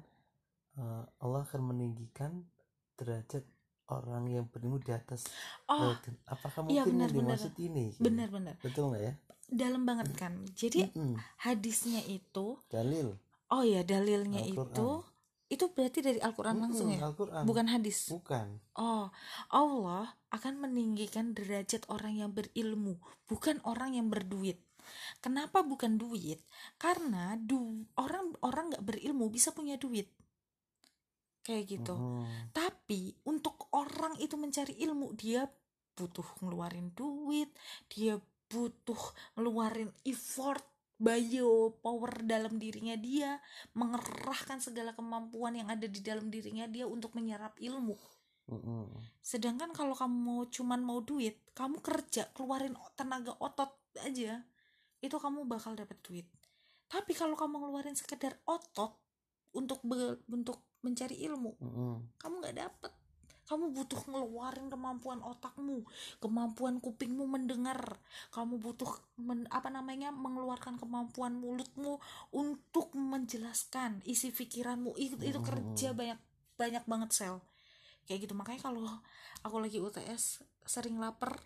[0.78, 2.46] uh, Allah akan meninggikan
[2.94, 3.42] derajat
[3.90, 5.26] orang yang berilmu di atas
[5.66, 5.98] oh,
[6.30, 7.66] apakah iya, mungkin iya, benar, yang dimaksud benar.
[7.66, 9.14] ini benar-benar betul nggak ya?
[9.50, 10.32] Dalam banget kan.
[10.54, 11.14] Jadi mm -hmm.
[11.42, 13.18] hadisnya itu dalil.
[13.50, 15.02] Oh ya dalilnya itu
[15.50, 17.02] itu berarti dari Al-Quran hmm, langsung ya?
[17.02, 18.14] Al bukan hadis?
[18.14, 18.62] Bukan.
[18.78, 19.10] Oh
[19.50, 24.62] Allah akan meninggikan derajat orang yang berilmu bukan orang yang berduit
[25.20, 26.42] Kenapa bukan duit?
[26.76, 30.10] Karena du orang orang nggak berilmu bisa punya duit.
[31.44, 31.94] Kayak gitu.
[31.96, 32.26] Hmm.
[32.52, 35.48] Tapi untuk orang itu mencari ilmu dia
[35.96, 37.52] butuh ngeluarin duit,
[37.92, 38.16] dia
[38.50, 38.98] butuh
[39.38, 40.64] ngeluarin effort
[41.00, 43.40] bio power dalam dirinya dia
[43.72, 47.96] mengerahkan segala kemampuan yang ada di dalam dirinya dia untuk menyerap ilmu
[49.22, 53.70] sedangkan kalau kamu cuman mau duit kamu kerja keluarin tenaga otot
[54.02, 54.42] aja
[55.00, 56.28] itu kamu bakal dapat duit.
[56.86, 58.96] Tapi kalau kamu ngeluarin sekedar otot
[59.52, 61.94] untuk be- untuk mencari ilmu Mm-mm.
[62.16, 62.92] kamu nggak dapet.
[63.44, 65.82] Kamu butuh ngeluarin kemampuan otakmu
[66.22, 67.98] kemampuan kupingmu mendengar.
[68.30, 68.86] Kamu butuh
[69.18, 71.98] men- apa namanya mengeluarkan kemampuan mulutmu
[72.30, 74.94] untuk menjelaskan isi pikiranmu.
[74.94, 75.46] Itu itu Hmm.
[75.46, 76.18] kerja banyak
[76.54, 77.42] banyak banget sel.
[78.06, 78.34] Kayak gitu.
[78.38, 78.86] Makanya kalau
[79.42, 81.42] aku lagi UTS sering lapar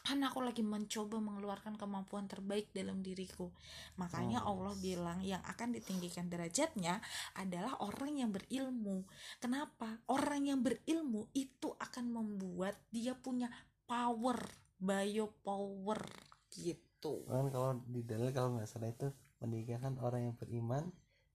[0.00, 3.52] karena aku lagi mencoba mengeluarkan kemampuan terbaik dalam diriku.
[4.00, 6.98] Makanya Oh, Allah bilang yang akan ditinggikan derajatnya
[7.36, 9.04] adalah orang yang berilmu.
[9.38, 10.00] Kenapa?
[10.08, 13.52] Orang yang berilmu itu akan membuat dia punya
[13.84, 14.40] power
[14.80, 16.00] bio power
[16.48, 17.28] gitu.
[17.28, 19.12] Kan kalau di dalil kalau nggak salah itu
[19.44, 20.88] menikahkan orang yang beriman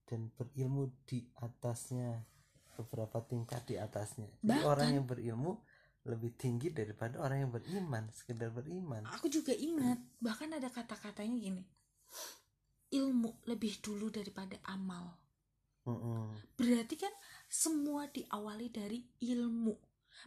[0.06, 2.26] dan berilmu di atasnya
[2.76, 4.30] beberapa tingkat di atasnya.
[4.42, 5.62] Jadi Bahkan- orang yang berilmu
[6.06, 9.10] lebih tinggi daripada orang yang beriman sekedar beriman.
[9.18, 11.64] Aku juga ingat bahkan ada kata-katanya gini.
[12.94, 15.26] Ilmu lebih dulu daripada amal.
[15.86, 16.34] Mm-mm.
[16.58, 17.14] berarti kan
[17.46, 19.78] semua diawali dari ilmu.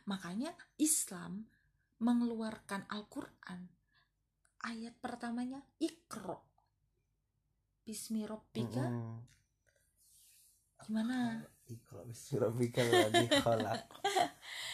[0.06, 1.50] Makanya Islam
[1.98, 3.66] mengeluarkan Al-Quran.
[4.58, 6.48] Ayat pertamanya ikro
[7.86, 9.18] Bismillahirrahmanirrahim Mm-mm.
[10.82, 11.16] gimana
[11.68, 13.80] Iqra bismi rabbikal ladzi khalaq.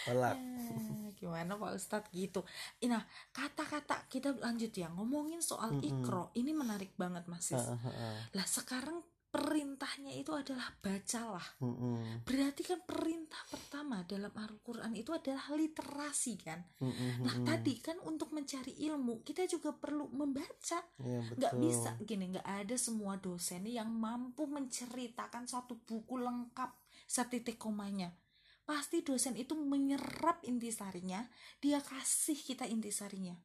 [0.07, 0.37] Khalaq.
[0.39, 2.45] Eh, gimana Pak Ustadz gitu
[2.85, 3.01] nah
[3.33, 9.01] kata-kata kita lanjut ya ngomongin soal ikro ini menarik banget Mas lah sekarang
[9.35, 12.23] perintahnya itu adalah bacalah Mm-mm.
[12.23, 17.49] berarti kan perintah pertama dalam Al-Quran itu adalah literasi kan Mm-mm, Nah mm-mm.
[17.49, 21.67] tadi kan untuk mencari ilmu kita juga perlu membaca Iya, nggak betul.
[21.67, 26.84] bisa gini nggak ada semua dosen yang mampu menceritakan satu buku lengkap
[27.15, 28.11] setitik komanya.
[28.67, 31.23] Pasti dosen itu menyerap intisarinya
[31.63, 33.39] dia kasih kita intisarinya.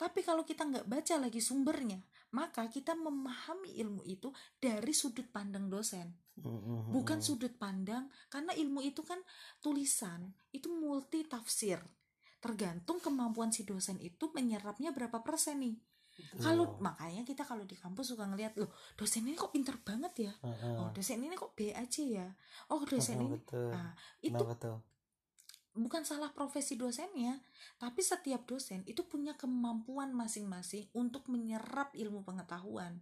[0.00, 2.00] Tapi kalau kita nggak baca lagi sumbernya
[2.32, 6.16] maka kita memahami ilmu itu dari sudut pandang dosen.
[6.88, 9.20] Bukan sudut pandang karena ilmu itu kan
[9.60, 11.76] tulisan itu multi tafsir.
[12.40, 15.76] Tergantung kemampuan si dosen itu menyerapnya berapa persen nih.
[16.40, 20.32] Kalau makanya kita kalau di kampus suka ngeliat loh dosen ini kok pinter banget ya
[20.44, 20.76] Heeh.
[20.80, 22.28] oh dosen ini kok B aja ya
[22.72, 23.68] oh dosen Heeh, ini betul.
[23.72, 24.78] nah itu Kenapa tuh?
[25.72, 27.40] bukan salah profesi dosennya
[27.80, 33.00] tapi setiap dosen itu punya kemampuan masing-masing untuk menyerap ilmu pengetahuan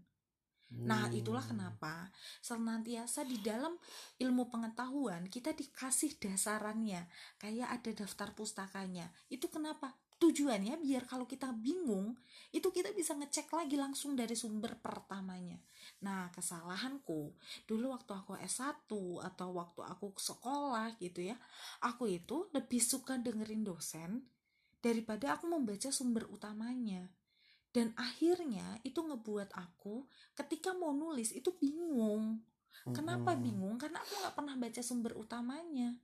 [0.70, 1.18] Nah, Hmm.
[1.18, 3.74] itulah kenapa senantiasa di dalam
[4.22, 7.10] ilmu pengetahuan kita dikasih dasarannya,
[7.42, 9.10] kayak ada daftar pustakanya.
[9.26, 9.98] Itu kenapa?
[10.20, 12.12] Tujuannya biar kalau kita bingung,
[12.52, 15.56] itu kita bisa ngecek lagi langsung dari sumber pertamanya.
[16.04, 17.32] Nah, kesalahanku
[17.64, 18.84] dulu waktu aku S1
[19.16, 21.40] atau waktu aku sekolah gitu ya,
[21.80, 24.28] aku itu lebih suka dengerin dosen
[24.84, 27.08] daripada aku membaca sumber utamanya.
[27.72, 30.04] Dan akhirnya itu ngebuat aku
[30.36, 32.44] ketika mau nulis itu bingung.
[32.92, 33.80] Kenapa bingung?
[33.80, 35.96] Karena aku nggak pernah baca sumber utamanya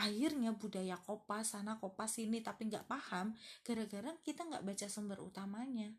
[0.00, 5.92] akhirnya budaya kopas sana kopas sini tapi nggak paham gara-gara kita nggak baca sumber utamanya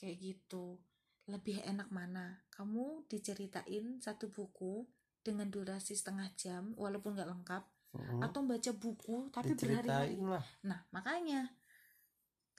[0.00, 0.80] kayak gitu
[1.28, 4.88] lebih enak mana kamu diceritain satu buku
[5.20, 8.20] dengan durasi setengah jam walaupun nggak lengkap Mm-mm.
[8.24, 11.52] atau baca buku tapi berhari-hari lah Nah, makanya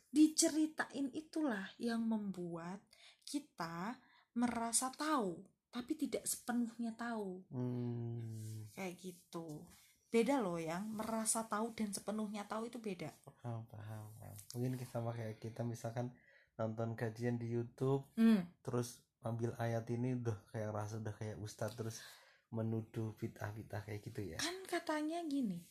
[0.09, 2.81] diceritain itulah yang membuat
[3.25, 3.97] kita
[4.33, 5.37] merasa tahu,
[5.69, 7.45] tapi tidak sepenuhnya tahu.
[7.53, 9.65] Hmm, Kayak gitu.
[10.09, 13.13] Beda loh yang merasa tahu dan sepenuhnya tahu itu beda.
[13.21, 14.35] paham, paham, paham.
[14.57, 16.09] Mungkin sama kayak kita misalkan
[16.57, 21.75] nonton kajian di YouTube Hmm, terus ambil ayat ini udah kayak rasa udah kayak ustadz
[21.77, 22.01] terus
[22.49, 24.37] menuduh bid'ah-bid'ah kayak gitu ya.
[24.41, 25.61] kan katanya gini,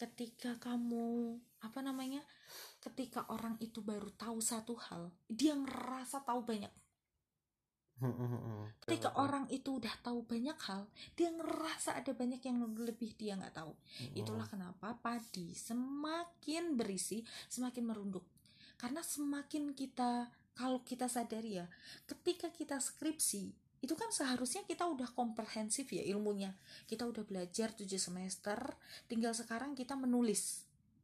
[0.00, 2.24] ketika kamu apa namanya?
[2.80, 6.72] Ketika orang itu baru tahu satu hal, dia ngerasa tahu banyak.
[8.82, 13.54] Ketika orang itu udah tahu banyak hal, dia ngerasa ada banyak yang lebih dia nggak
[13.54, 13.72] tahu.
[14.12, 18.26] Itulah kenapa padi semakin berisi, semakin merunduk.
[18.76, 21.66] Karena semakin kita kalau kita sadari ya,
[22.04, 26.54] ketika kita skripsi, itu kan seharusnya kita udah komprehensif ya ilmunya.
[26.86, 28.58] Kita udah belajar 7 semester,
[29.10, 30.62] tinggal sekarang kita menulis.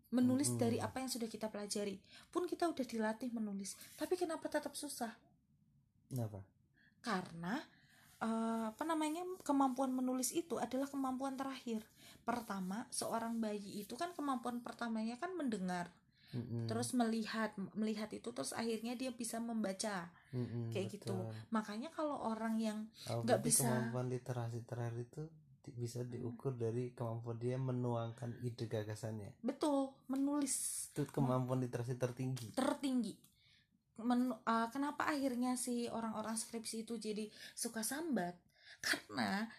[0.09, 0.63] Menulis Mm-mm.
[0.63, 1.99] dari apa yang sudah kita pelajari.
[2.33, 3.77] Pun kita udah dilatih menulis.
[3.99, 5.13] Tapi kenapa tetap susah?
[6.09, 6.41] Kenapa?
[7.09, 7.55] Karena
[8.21, 11.81] eh, apa namanya kemampuan menulis itu adalah kemampuan terakhir.
[12.29, 15.89] Pertama seorang bayi itu kan kemampuan pertamanya kan mendengar.
[16.29, 16.69] Mm-mm.
[16.69, 20.13] terus melihat melihat itu terus akhirnya dia bisa membaca.
[20.37, 21.17] Mm-mm, kayak gitu.
[21.17, 21.33] betul.
[21.49, 25.23] makanya kalau orang yang nggak bisa- kemampuan literasi terakhir itu
[25.73, 29.41] bisa diukur dari kemampuan dia menuangkan ide gagasannya.
[29.41, 32.53] Betul menulis itu kemampuan literasi tertinggi.
[32.53, 33.17] tertinggi
[33.99, 37.27] Men- uh, kenapa akhirnya si orang-orang skripsi itu jadi
[37.59, 38.39] suka sambat
[38.87, 39.51] karena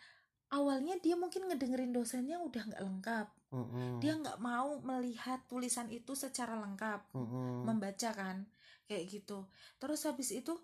[0.50, 3.98] awalnya dia mungkin ngedengerin dosennya udah nggak lengkap Mm-mm.
[4.02, 7.66] dia nggak mau melihat tulisan itu secara lengkap Mm-mm.
[7.66, 8.46] membaca kan
[8.90, 9.46] kayak gitu
[9.78, 10.58] terus habis itu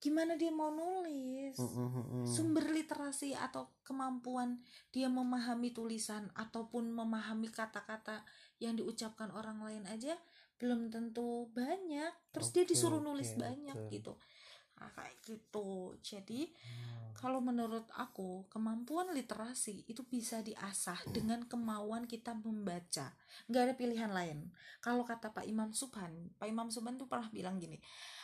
[0.00, 2.24] gimana dia mau nulis Mm-mm, mm-mm.
[2.26, 4.58] sumber literasi atau kemampuan
[4.90, 8.24] dia memahami tulisan ataupun memahami kata-kata
[8.58, 10.16] yang diucapkan orang lain aja
[10.60, 13.92] belum tentu banyak terus dia Oke, disuruh nulis banyak betul.
[13.96, 14.12] gitu
[14.76, 17.12] nah, kayak gitu jadi Hmm.
[17.12, 21.12] kalau menurut aku kemampuan literasi itu bisa diasah Hmm.
[21.12, 23.12] dengan kemauan kita membaca
[23.48, 24.48] nggak ada pilihan lain
[24.80, 27.76] kalau kata Pak Imam Subhan Pak Imam Subhan tuh pernah bilang gini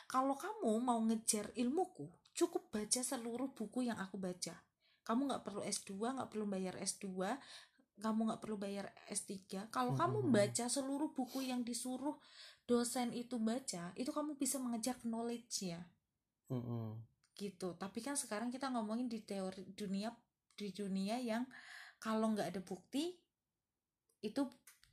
[0.09, 4.57] kalau kamu mau ngejar ilmuku cukup baca seluruh buku yang aku baca
[5.05, 7.05] kamu nggak perlu S2 nggak perlu bayar S2
[8.05, 10.37] kamu nggak perlu bayar S3 kalau Hmm, kamu hmm, hmm.
[10.37, 12.17] baca seluruh buku yang disuruh
[12.71, 15.81] dosen itu baca itu kamu bisa mengejar knowledge-nya
[16.51, 17.05] Mm-mm.
[17.43, 20.11] gitu tapi kan sekarang kita ngomongin di teori dunia
[20.59, 21.45] di dunia yang
[22.05, 23.05] kalau nggak ada bukti
[24.25, 24.43] itu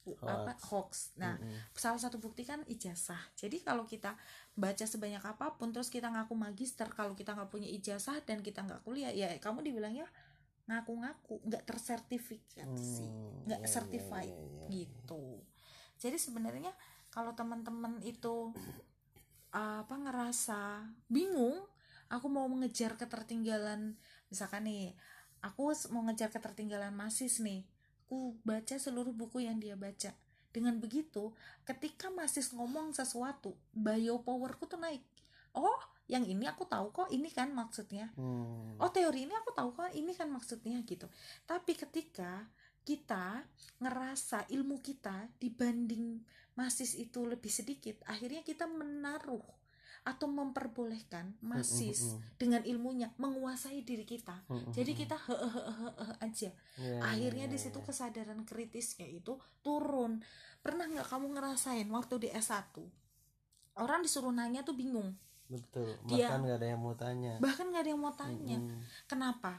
[0.04, 1.64] bu- apa hoax nah Mm-mm.
[1.74, 4.12] salah satu bukti kan ijazah jadi kalau kita
[4.60, 8.60] baca sebanyak apa pun terus kita ngaku magister kalau kita nggak punya ijazah dan kita
[8.68, 10.06] nggak kuliah ya kamu dibilangnya
[10.64, 14.68] ngaku-ngaku nggak tersertifikasi Hmm, nggak iya, iya, certified iya, iya.
[14.72, 15.44] gitu.
[16.00, 16.72] Jadi sebenarnya
[17.12, 18.56] kalau teman-teman itu
[19.54, 21.62] apa ngerasa bingung
[22.10, 23.94] aku mau mengejar ketertinggalan
[24.34, 24.98] misalkan nih
[25.46, 27.62] aku mau ngejar ketertinggalan masis nih
[28.08, 30.14] aku baca seluruh buku yang dia baca.
[30.54, 31.34] Dengan begitu
[31.66, 35.02] ketika masis ngomong sesuatu bio powerku tuh naik.
[35.58, 38.12] Oh yang ini aku tahu kok ini kan maksudnya.
[38.20, 38.76] Hmm.
[38.80, 41.08] oh teori ini aku tahu kok ini kan maksudnya gitu.
[41.48, 42.48] Tapi ketika
[42.84, 43.48] kita
[43.80, 46.20] ngerasa ilmu kita dibanding
[46.60, 49.42] masis itu lebih sedikit akhirnya kita menaruh
[50.04, 54.36] atau memperbolehkan masis Mm-mm, dengan ilmunya menguasai diri kita.
[54.52, 55.02] Mm-mm, jadi mm-mm.
[55.08, 56.52] kita he he he he aja.
[56.76, 57.88] Iya, akhirnya iya, di situ iya.
[57.88, 60.20] kesadaran kritisnya itu turun.
[60.60, 62.84] Pernah nggak kamu ngerasain waktu di S1
[63.80, 65.18] orang disuruh nanya tuh bingung
[65.54, 68.82] betul dia- bahkan nggak ada yang mau tanya bahkan nggak ada yang mau tanya Mm-mm,
[69.06, 69.54] kenapa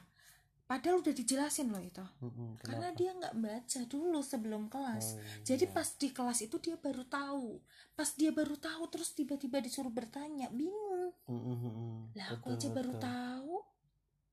[0.65, 2.57] padahal udah dijelasin loh itu mm-mm.
[2.59, 2.99] karena Kenapa?
[2.99, 5.73] dia nggak baca dulu sebelum kelas Oh, jadi iya.
[5.73, 7.61] pas di kelas itu dia baru tahu
[7.93, 11.93] pas dia baru tahu terus tiba-tiba disuruh bertanya bingung Mm-mm, mm-mm.
[12.13, 13.05] lah aku Betul, aja baru betul.
[13.05, 13.55] tahu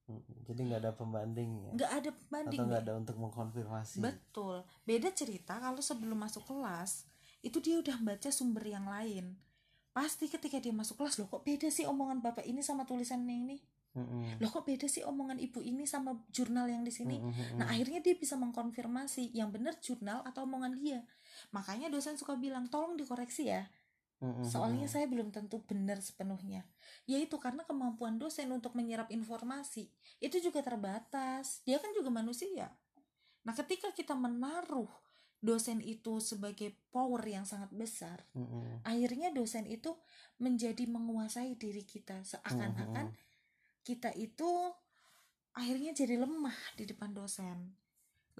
[0.08, 0.36] Mm-mm.
[0.43, 5.10] jadi nggak ada pembanding ya nggak ada pembanding atau nggak ada untuk mengkonfirmasi betul beda
[5.12, 7.06] cerita kalau sebelum masuk kelas
[7.41, 9.36] itu dia udah baca sumber yang lain
[9.91, 13.58] pasti ketika dia masuk kelas loh kok beda sih omongan bapak ini sama tulisannya ini
[13.91, 14.39] Mm-mm.
[14.39, 17.60] loh kok beda sih omongan ibu ini sama jurnal yang di sini mm-mm.
[17.60, 21.04] Nah akhirnya dia bisa mengkonfirmasi yang benar jurnal atau omongan dia.
[21.51, 23.67] Makanya dosen suka bilang tolong dikoreksi ya.
[24.23, 26.63] Mm-mm, Soalnya saya belum tentu benar sepenuhnya.
[27.04, 29.91] Yaitu karena kemampuan dosen untuk menyerap informasi
[30.23, 31.60] itu juga terbatas.
[31.67, 32.71] Dia kan juga manusia.
[33.43, 34.88] Nah ketika kita menaruh
[35.41, 38.82] dosen itu sebagai power yang sangat besar, Mm-mm.
[38.86, 39.91] akhirnya dosen itu
[40.45, 43.15] menjadi menguasai diri kita seakan-akan Mm-mm.
[43.88, 44.49] kita itu
[45.60, 47.58] akhirnya jadi lemah di depan dosen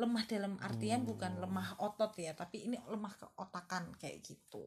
[0.02, 1.10] lemah dalam artian Hmm.
[1.10, 4.66] bukan lemah otot ya tapi ini lemah keotakan kayak gitu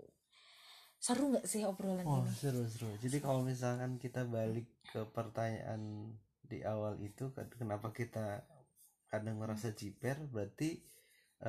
[1.04, 2.90] seru nggak sih obrolan Oh ini seru seru.
[3.04, 5.82] Jadi kalau misalkan kita balik ke pertanyaan
[6.50, 8.26] di awal itu, ken- kenapa kita
[9.12, 10.16] kadang merasa jiper?
[10.34, 10.70] Berarti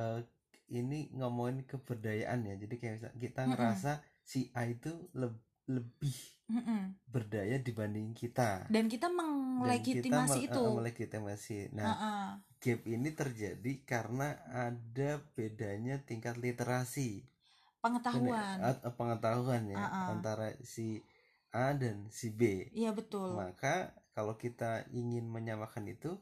[0.00, 0.20] eh,
[0.68, 2.54] ini ngomongin keberdayaan ya.
[2.58, 3.50] Jadi kayak misal kita Mm-mm.
[3.54, 6.94] ngerasa si A itu leb- lebih Mm-mm.
[7.10, 8.66] berdaya dibanding kita.
[8.70, 9.18] dan kita Dan
[9.82, 11.58] kita itu eh, melegitimasi.
[11.74, 12.14] Nah, Ha-ha.
[12.62, 17.26] gap ini terjadi karena ada bedanya tingkat literasi.
[17.82, 20.06] pengetahuan Bener, eh, pengetahuan ya Ah, ah.
[20.14, 20.98] antara si
[21.54, 22.66] A dan si B.
[22.74, 26.18] iya betul Maka kalau kita ingin menyamakan itu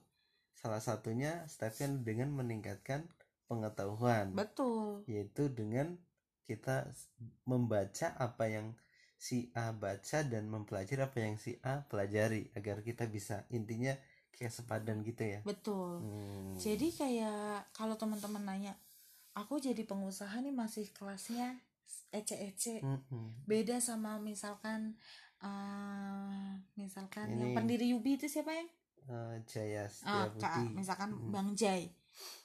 [0.53, 3.09] salah satunya stepnya dengan meningkatkan
[3.47, 4.33] pengetahuan.
[4.33, 5.05] Betul.
[5.07, 5.97] Yaitu dengan
[6.45, 6.89] kita
[7.45, 8.77] membaca apa yang
[9.17, 13.97] si A baca dan mempelajari apa yang si A pelajari agar kita bisa intinya
[14.31, 15.41] kayak sepadan gitu ya.
[15.41, 16.03] betul.
[16.03, 16.53] Hmm.
[16.59, 18.75] jadi kayak kalau teman-teman nanya
[19.33, 21.57] aku jadi pengusaha nih masih kelasnya
[22.11, 22.83] ece-ece.
[22.83, 23.47] Mm-mm.
[23.47, 24.99] beda sama misalkan
[25.41, 28.67] eh misalkan yang Ini- pendiri Yubi itu siapa ya?
[29.05, 31.31] Eh, Jaya Ah, Setia Kak, misalkan Mm.
[31.31, 31.89] Bang Jai.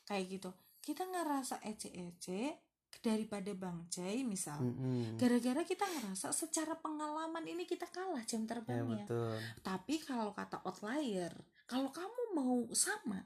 [0.05, 0.49] Kayak gitu
[0.79, 2.69] kita ngerasa ece-ece
[2.99, 5.15] daripada Bang Jai misal Mm-mm.
[5.15, 10.59] gara-gara kita ngerasa secara pengalaman ini kita kalah jam ya terbangnya betul tapi kalau kata
[10.65, 11.31] outlier
[11.69, 13.23] kalau kamu mau sama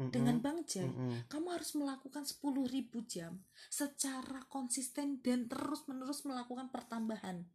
[0.00, 0.10] Mm-mm.
[0.10, 1.28] dengan Bang Jai Mm-mm.
[1.30, 2.66] kamu harus melakukan 10.000
[3.06, 7.46] jam secara konsisten dan terus-menerus melakukan pertambahan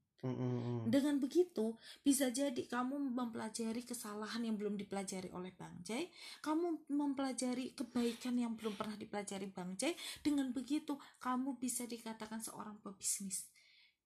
[0.86, 1.74] Dengan begitu,
[2.06, 6.14] bisa jadi kamu mempelajari kesalahan yang belum dipelajari oleh Bang Jai,
[6.46, 9.98] kamu mempelajari kebaikan yang belum pernah dipelajari Bang Jai.
[10.22, 13.50] Dengan begitu, kamu bisa dikatakan seorang pebisnis.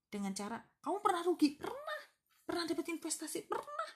[0.08, 2.00] Dengan cara kamu pernah rugi, pernah,
[2.48, 3.90] pernah dapat investasi, pernah,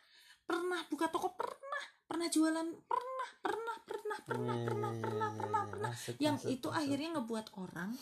[0.44, 5.92] pernah buka toko, pernah, pernah jualan, pernah, pernah, pernah, pernah, pernah, pernah, pernah, pernah.
[6.20, 7.96] Yang itu akhirnya ngebuat orang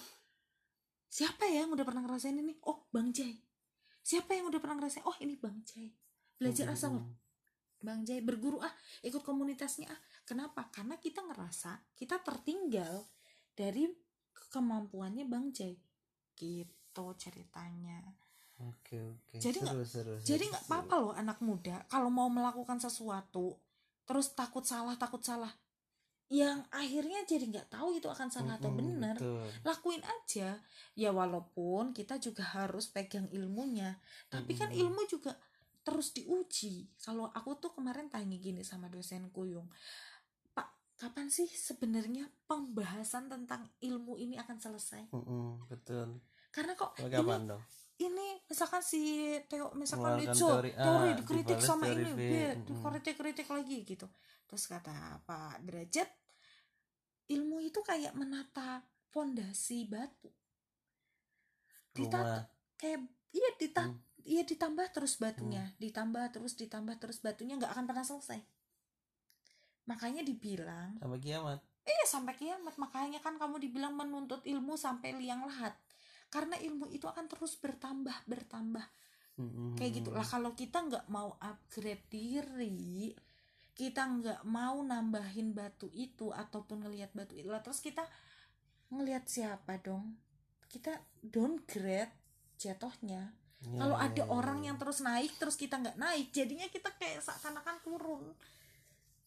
[1.08, 2.54] siapa ya yang udah pernah ngerasain ini?
[2.68, 3.47] Oh, Bang Jai.
[4.08, 5.04] Siapa yang udah pernah ngerasain?
[5.04, 5.92] Oh, ini Bang Jai.
[6.40, 6.96] Belajar asal.
[7.84, 8.72] Bang Jai berguru ah,
[9.04, 10.00] ikut komunitasnya ah.
[10.24, 10.72] Kenapa?
[10.72, 13.04] Karena kita ngerasa kita tertinggal
[13.52, 13.84] dari
[14.32, 15.76] kemampuannya Bang Jai.
[16.40, 18.00] Gitu ceritanya.
[18.58, 23.54] oke oke Jadi seru, seru, Jadi nggak apa-apa loh anak muda kalau mau melakukan sesuatu
[24.02, 25.52] terus takut salah takut salah
[26.28, 29.16] yang akhirnya jadi nggak tahu itu akan salah atau benar
[29.64, 30.60] lakuin aja
[30.92, 33.96] ya walaupun kita juga harus pegang ilmunya
[34.28, 34.82] tapi kan Mm-mm.
[34.84, 35.32] ilmu juga
[35.88, 39.72] terus diuji kalau aku tuh kemarin tanya gini sama dosenku yung
[40.52, 40.68] pak
[41.00, 46.20] kapan sih sebenarnya pembahasan tentang ilmu ini akan selesai Mm-mm, betul
[46.52, 47.64] karena kok Kalau ini dong
[47.98, 52.14] ini misalkan si Teo misalkan Lizo teori A, teori dikritik sama teori ini.
[52.14, 52.66] B Mm-mm.
[52.68, 54.06] dikritik-kritik lagi gitu
[54.48, 56.10] terus kata Pak Derajat
[57.28, 58.82] ilmu itu kayak menata
[59.12, 60.32] fondasi batu.
[61.92, 62.44] Ditata rumah
[62.78, 63.00] kayak
[63.34, 64.00] iya dita Hmm.
[64.28, 68.40] iya ditambah terus batunya ditambah terus ditambah terus batunya nggak akan pernah selesai.
[69.88, 71.60] Makanya dibilang sampai kiamat.
[71.88, 72.76] Eh sampai kiamat.
[72.76, 75.76] Makanya kan kamu dibilang menuntut ilmu sampai liang lahat.
[76.28, 78.84] Karena ilmu itu akan terus bertambah bertambah.
[79.38, 79.78] Mm-mm.
[79.78, 80.10] kayak gitu.
[80.10, 83.14] Lah kalau kita nggak mau upgrade diri
[83.78, 87.46] kita nggak mau nambahin batu itu ataupun ngelihat batu itu.
[87.46, 88.02] Lah terus kita
[88.90, 90.18] ngelihat siapa dong?
[90.66, 92.12] Kita downgrade
[92.58, 93.38] jatuhnya.
[93.62, 94.74] Ya, kalau ya, ada ya, orang ya.
[94.74, 98.26] yang terus naik terus kita nggak naik jadinya kita kayak seakan-akan turun.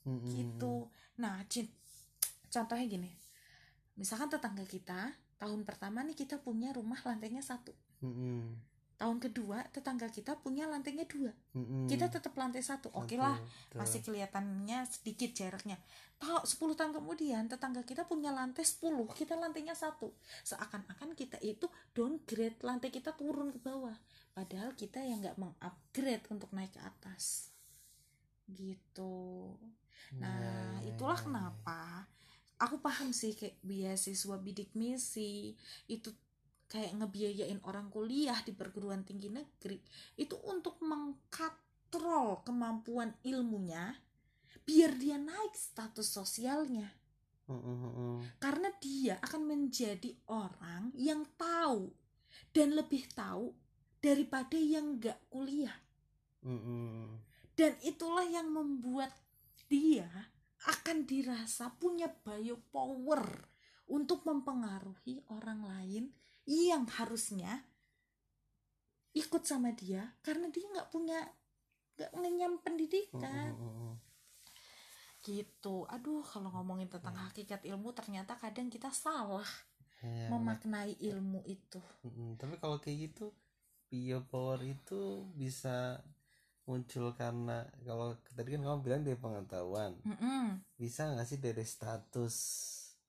[0.01, 0.33] Mm-mm.
[0.33, 0.91] gitu.
[1.21, 1.45] Nah
[2.51, 3.11] contohnya gini.
[3.95, 7.71] Misalkan tetangga kita tahun pertama nih kita punya rumah lantainya satu.
[8.03, 8.70] Mm-mm.
[9.01, 11.33] Tahun kedua tetangga kita punya lantainya dua.
[11.57, 11.89] Mm-mm.
[11.89, 12.93] kita tetap lantai satu.
[12.93, 13.41] Oke lah
[13.73, 15.81] masih kelihatannya sedikit jaraknya.
[16.21, 20.13] Tahu 10 tahun kemudian tetangga kita punya lantai 10 kita lantainya satu.
[20.45, 21.65] Seakan-akan kita itu
[21.97, 23.97] downgrade lantai kita turun ke bawah.
[24.37, 27.49] Padahal kita yang nggak mengupgrade untuk naik ke atas.
[28.53, 29.57] Gitu.
[30.21, 31.25] Nah, Ya, ya, itulah ya, ya.
[31.25, 31.81] kenapa
[32.61, 35.57] aku paham sih kayak beasiswa bidik misi
[35.89, 36.13] itu
[36.71, 39.83] kayak ngebiayain orang kuliah di perguruan tinggi negeri
[40.15, 43.91] itu untuk mengkatrol kemampuan ilmunya
[44.63, 46.87] biar dia naik status sosialnya.
[48.39, 51.91] Karena dia akan menjadi orang yang tahu
[52.55, 53.51] dan lebih tahu
[53.99, 55.75] daripada yang nggak kuliah.
[57.59, 59.11] Dan itulah yang membuat
[59.67, 60.07] dia
[60.71, 63.27] akan dirasa punya bio power
[63.91, 66.05] untuk mempengaruhi orang lain
[66.51, 67.63] yang harusnya
[69.15, 71.19] ikut sama dia karena dia nggak punya
[71.99, 73.95] nggak ngenyam pendidikan Mm-mm, mm-mm.
[75.23, 75.85] gitu.
[75.91, 79.47] Aduh kalau ngomongin tentang hakikat ilmu ternyata kadang kita salah
[80.01, 81.77] Ya, memaknai ilmu itu.
[82.09, 82.41] Mm-mm.
[82.41, 83.29] tapi kalau kayak gitu
[83.93, 86.01] bio power itu bisa
[86.65, 89.93] muncul karena kalau tadi kan kamu bilang dari pengetahuan.
[90.09, 90.57] Mm-mm.
[90.81, 92.37] bisa nggak sih dari status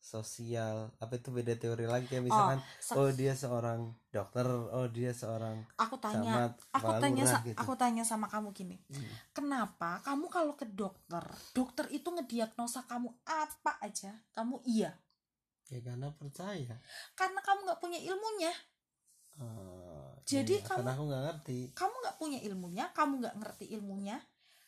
[0.01, 0.89] sosial.
[0.97, 2.05] Apa itu beda teori lagi?
[2.05, 3.79] Kayak misalkan se- oh, dia seorang
[4.09, 7.55] dokter oh dia seorang aku tanya aku kepala tanya gitu.
[7.55, 9.07] aku tanya sama kamu gini Hmm.
[9.31, 14.11] kenapa kamu kalau ke dokter dokter itu ngediagnosa kamu apa aja?
[14.31, 14.91] Kamu iya.
[15.65, 16.75] Ya karena percaya.
[17.13, 18.51] Karena kamu nggak punya ilmunya.
[19.37, 21.59] Oh, Jadi iya, kamu- karena aku nggak ngerti.
[21.71, 24.17] kamu nggak punya ilmunya kamu nggak ngerti ilmunya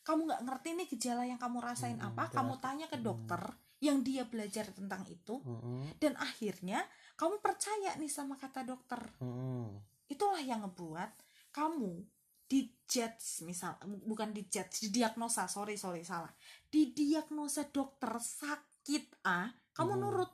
[0.02, 3.40] kamu nggak ngerti nih gejala yang kamu rasain Hmm, apa kamu tanya ke dokter
[3.84, 5.44] yang dia belajar tentang itu.
[5.44, 6.80] Mm-mm, dan akhirnya
[7.20, 9.04] kamu percaya nih sama kata dokter.
[9.20, 9.84] Mm-mm.
[10.08, 11.10] itulah yang ngebuat
[11.50, 12.06] kamu
[12.46, 13.76] dijudge misal
[14.06, 15.50] bukan dijudge didiagnosa.
[15.50, 16.30] Sorry sorry salah.
[16.70, 20.02] Didiagnosa dokter sakit A kamu Hmm.
[20.02, 20.32] nurut.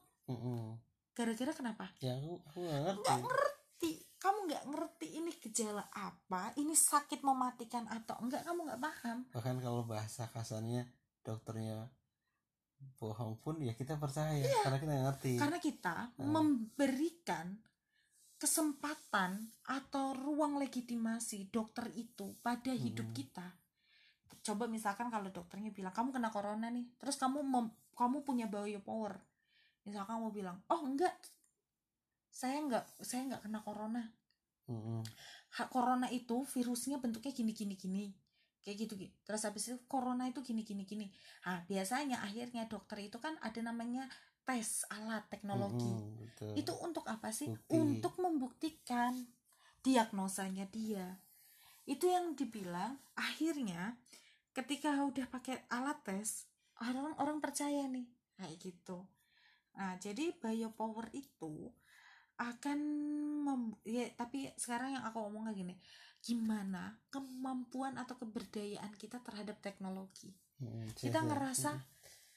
[1.15, 1.85] Gara-gara kenapa?
[1.99, 3.91] Ya aku ngerti nggak ngerti.
[4.19, 9.17] Kamu nggak ngerti ini gejala apa ini sakit mematikan atau enggak kamu nggak paham.
[9.31, 10.83] Bahkan kalau bahasa kasarnya
[11.23, 11.87] dokternya
[12.79, 15.33] bohong pun ya kita percaya karena kita ngerti.
[15.39, 16.31] Karena kita Hmm.
[16.31, 17.55] memberikan
[18.39, 23.15] kesempatan atau ruang legitimasi dokter itu pada hidup Hmm.
[23.15, 23.47] kita.
[24.39, 29.19] Coba misalkan kalau dokternya bilang kamu kena corona nih terus kamu mem- kamu punya biopower
[29.83, 31.11] misalkan kamu bilang oh enggak.
[32.31, 34.03] Saya enggak saya enggak kena corona.
[35.59, 38.05] Ha- corona itu virusnya bentuknya gini gini gini
[38.59, 41.07] kayak gitu gitu terus habis itu corona itu gini gini gini.
[41.47, 44.05] Nah biasanya akhirnya dokter itu kan ada namanya
[44.43, 45.93] tes alat teknologi.
[45.93, 46.51] Mm-mm, betul.
[46.57, 47.47] itu untuk apa sih?
[47.47, 47.77] Bukti.
[47.77, 49.13] untuk membuktikan
[49.85, 51.21] diagnosanya dia.
[51.87, 53.95] Itu yang dibilang akhirnya
[54.51, 56.49] ketika udah pakai alat tes
[56.81, 59.05] orang orang percaya nih kayak gitu.
[59.77, 61.71] Nah jadi biopower itu
[62.39, 62.79] akan
[63.43, 65.75] mem- ya tapi sekarang yang aku ngomongnya gini
[66.27, 71.87] gimana kemampuan atau keberdayaan kita terhadap teknologi Mm-mm, kita ngerasa Mm-mm.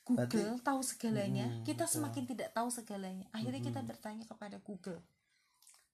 [0.06, 1.94] Google tahu segalanya Mm-mm, kita betul.
[1.94, 3.90] semakin tidak tahu segalanya akhirnya kita Mm-mm.
[3.90, 5.00] bertanya kepada Google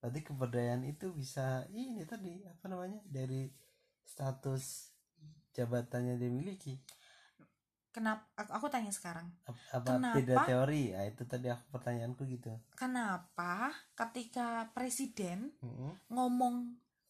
[0.00, 3.50] berarti keberdayaan itu bisa ini tadi apa namanya dari
[4.06, 4.94] status
[5.56, 6.78] jabatannya dimiliki
[7.94, 10.14] kenapa aku, aku tanya sekarang Ap- apa Kenapa?
[10.14, 16.56] beda teori ah itu tadi aku pertanyaanku gitu kenapa ketika presiden Mm-mm, ngomong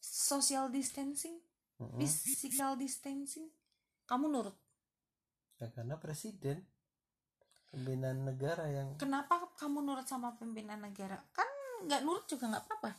[0.01, 1.39] social distancing
[1.79, 1.99] mm-mm.
[2.01, 3.49] physical distancing.
[4.09, 4.57] Kamu nurut?
[5.59, 6.65] Ya, karena presiden
[7.69, 11.21] pimpinan negara yang kenapa kamu nurut sama pimpinan negara?
[11.37, 11.47] Kan
[11.85, 12.93] nggak nurut juga nggak apa-apa.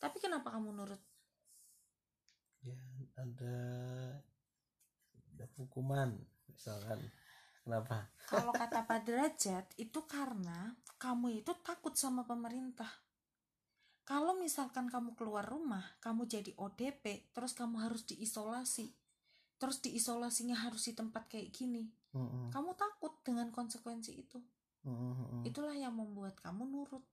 [0.00, 1.02] Tapi kenapa kamu nurut?
[2.64, 2.80] Ya
[3.20, 3.58] ada
[5.12, 6.16] ada hukuman
[6.48, 7.00] misalkan.
[7.60, 8.08] Kenapa?
[8.24, 12.88] Kalau kata Pak Derajat itu karena kamu itu takut sama pemerintah
[14.10, 18.90] kalau misalkan kamu keluar rumah kamu jadi ODP terus kamu harus diisolasi.
[19.54, 21.86] Terus diisolasinya harus di tempat kayak gini.
[22.10, 24.42] Mm-mm, kamu takut dengan konsekuensi itu.
[24.80, 25.44] Mm-mm.
[25.46, 27.06] itulah yang membuat kamu nurut.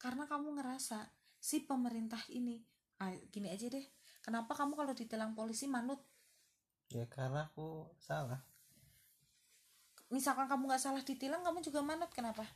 [0.00, 2.56] Karena kamu ngerasa si pemerintah ini
[3.04, 3.84] ah, gini aja deh.
[4.24, 6.00] Kenapa kamu kalau ditilang polisi manut?
[6.88, 8.40] Ya karena aku salah.
[10.08, 12.48] Misalkan kamu nggak salah ditilang kamu juga manut kenapa?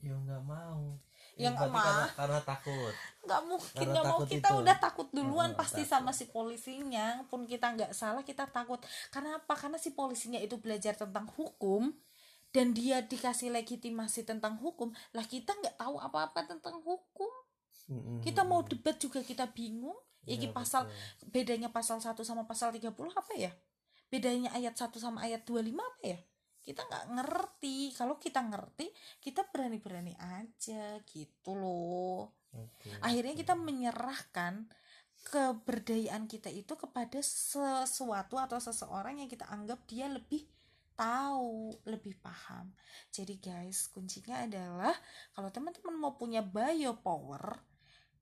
[0.00, 0.96] Ya nggak mau
[1.34, 2.94] Ya nggak berarti karena, karena takut.
[3.26, 4.60] Nggak mungkin nggak mau kita itu.
[4.62, 5.92] udah takut duluan Oh, pasti takut.
[5.92, 7.06] sama si polisinya.
[7.26, 8.78] Pun kita nggak salah kita takut.
[9.10, 9.54] Karena apa?
[9.58, 11.90] Karena si polisinya itu belajar tentang hukum
[12.54, 14.94] dan dia dikasih legitimasi tentang hukum.
[15.10, 17.32] Lah kita nggak tahu apa-apa tentang hukum.
[18.22, 19.98] Kita mau debat juga kita bingung.
[20.24, 21.28] Ya, iki pasal betul.
[21.36, 23.52] bedanya pasal 1 sama pasal 30 apa ya?
[24.08, 26.18] Bedanya ayat 1 sama ayat 25 apa ya
[26.64, 28.88] kita nggak ngerti kalau kita ngerti
[29.20, 34.66] kita berani-berani aja gitu loh Oke, akhirnya kita menyerahkan
[35.24, 40.44] keberdayaan kita itu kepada sesuatu atau seseorang yang kita anggap dia lebih
[40.94, 42.70] tahu, lebih paham.
[43.10, 44.94] Jadi guys, kuncinya adalah
[45.34, 47.58] kalau teman-teman mau punya biopower,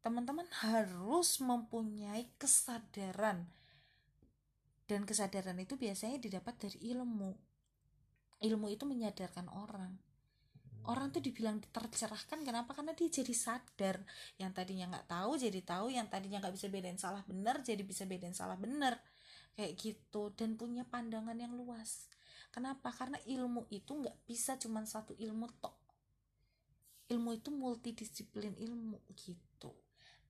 [0.00, 3.50] teman-teman harus mempunyai kesadaran.
[4.88, 7.51] Dan kesadaran itu biasanya didapat dari ilmu.
[8.42, 9.94] Ilmu itu menyadarkan orang.
[10.82, 12.74] Orang tuh dibilang tercerahkan kenapa?
[12.74, 14.02] Karena dia jadi sadar.
[14.34, 15.94] Yang tadinya nggak tahu jadi tahu.
[15.94, 18.98] Yang tadinya nggak bisa bedain salah benar jadi bisa bedain salah benar.
[19.54, 22.10] Kayak gitu dan punya pandangan yang luas.
[22.50, 22.90] Kenapa?
[22.90, 25.78] Karena ilmu itu nggak bisa cuma satu ilmu tok.
[27.14, 29.70] Ilmu itu multidisiplin ilmu gitu.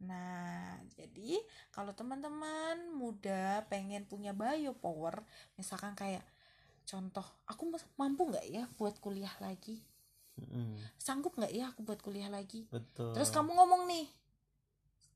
[0.04, 1.40] Nah jadi
[1.72, 5.22] kalau teman-teman muda pengen punya biopower
[5.54, 6.26] misalkan kayak
[6.82, 9.80] contoh aku mampu nggak ya buat kuliah lagi?
[10.32, 12.64] Mm-mm, sanggup nggak ya aku buat kuliah lagi?
[12.72, 13.12] Betul.
[13.12, 14.08] Terus kamu ngomong nih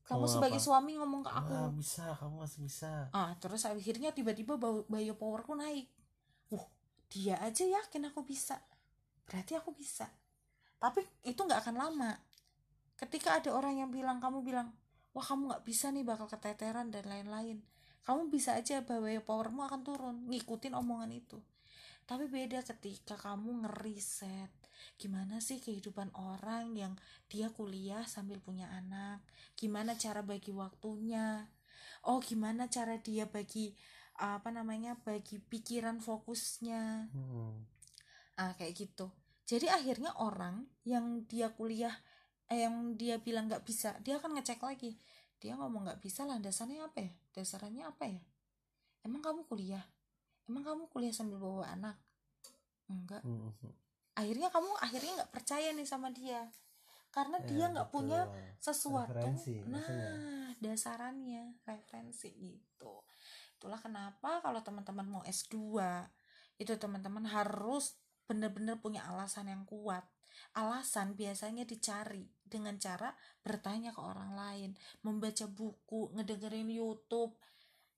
[0.07, 0.65] kamu sebagai apa?
[0.65, 1.51] suami ngomong ke aku.
[1.51, 2.91] Ah, bisa kamu masih bisa.
[3.11, 5.91] Ah terus akhirnya tiba-tiba bau- biopowerku naik.
[6.47, 6.63] Wah
[7.11, 8.55] dia aja yakin aku bisa.
[9.27, 10.07] Berarti aku bisa.
[10.79, 12.11] Tapi itu nggak akan lama.
[12.95, 14.71] Ketika ada orang yang bilang kamu bilang
[15.11, 17.59] wah kamu nggak bisa nih bakal keteteran dan lain-lain.
[18.07, 21.43] Kamu bisa aja biopowermu akan turun ngikutin omongan itu
[22.07, 24.47] tapi beda ketika kamu ngeriset.
[24.95, 26.95] Gimana sih kehidupan orang yang
[27.27, 29.19] dia kuliah sambil punya anak?
[29.59, 31.51] Gimana cara bagi waktunya?
[32.07, 33.75] Oh gimana cara dia bagi
[34.17, 37.11] apa namanya bagi pikiran fokusnya?
[37.11, 37.67] Hmm,
[38.39, 39.11] ah kayak gitu.
[39.43, 41.91] Jadi akhirnya orang yang dia kuliah
[42.47, 44.95] eh, yang dia bilang nggak bisa dia akan ngecek lagi.
[45.43, 47.11] Dia ngomong nggak bisa landasannya apa ya?
[47.35, 48.23] Dasarnya apa ya?
[49.03, 49.83] Emang kamu kuliah
[50.47, 51.95] emang kamu kuliah sambil bawa anak?
[52.87, 53.21] Enggak.
[53.23, 53.73] Mm, mm.
[54.17, 56.49] akhirnya kamu akhirnya nggak percaya nih sama dia.
[57.13, 58.25] Karena Ya, dia nggak punya
[58.57, 59.13] sesuatu.
[59.13, 60.09] Referensi, nah maksudnya.
[60.57, 63.05] dasarannya referensi gitu.
[63.57, 65.79] Itulah kenapa kalau teman-teman mau S2
[66.57, 70.05] itu teman-teman harus benar-benar punya alasan yang kuat.
[70.53, 73.09] Alasan biasanya dicari dengan cara
[73.41, 74.71] bertanya ke orang lain
[75.01, 77.33] membaca buku ngedengerin YouTube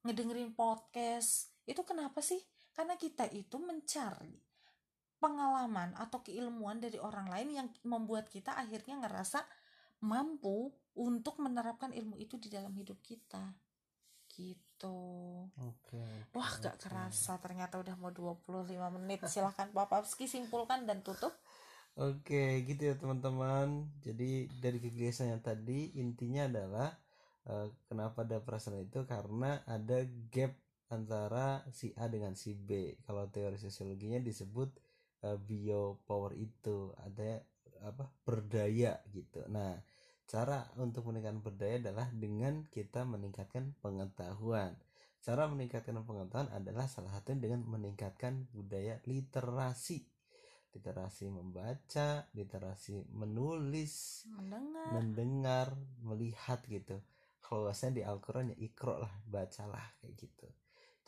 [0.07, 2.41] ngedengerin podcast itu kenapa sih?
[2.73, 4.41] Karena kita itu mencari
[5.21, 9.43] pengalaman atau keilmuan dari orang lain yang membuat kita akhirnya ngerasa
[10.01, 13.53] mampu untuk menerapkan ilmu itu di dalam hidup kita.
[14.31, 14.97] Gitu.
[15.59, 19.19] Oke wah gak kerasa ternyata udah mau 25 menit.
[19.25, 21.33] Silahkan Pak Papski simpulkan dan tutup.
[21.99, 23.91] Oke, gitu ya teman-teman.
[23.99, 26.89] Jadi dari yang tadi intinya adalah
[27.49, 29.03] uh, kenapa ada perasaan itu?
[29.03, 30.55] Karena ada gap
[30.89, 32.97] antara si A dengan si B.
[33.05, 34.69] Kalau teori sosiologinya disebut
[35.25, 37.41] uh, bio power itu ada
[37.85, 39.45] apa berdaya gitu.
[39.47, 39.79] Nah,
[40.27, 44.75] cara untuk meningkatkan berdaya adalah dengan kita meningkatkan pengetahuan.
[45.19, 50.03] Cara meningkatkan pengetahuan adalah salah satunya dengan meningkatkan budaya literasi
[50.69, 55.67] literasi membaca, literasi menulis, mendengar, mendengar,
[56.05, 57.01] melihat gitu.
[57.41, 60.47] Kalau bahasanya di Al-Quran ya ikro lah, bacalah kayak gitu.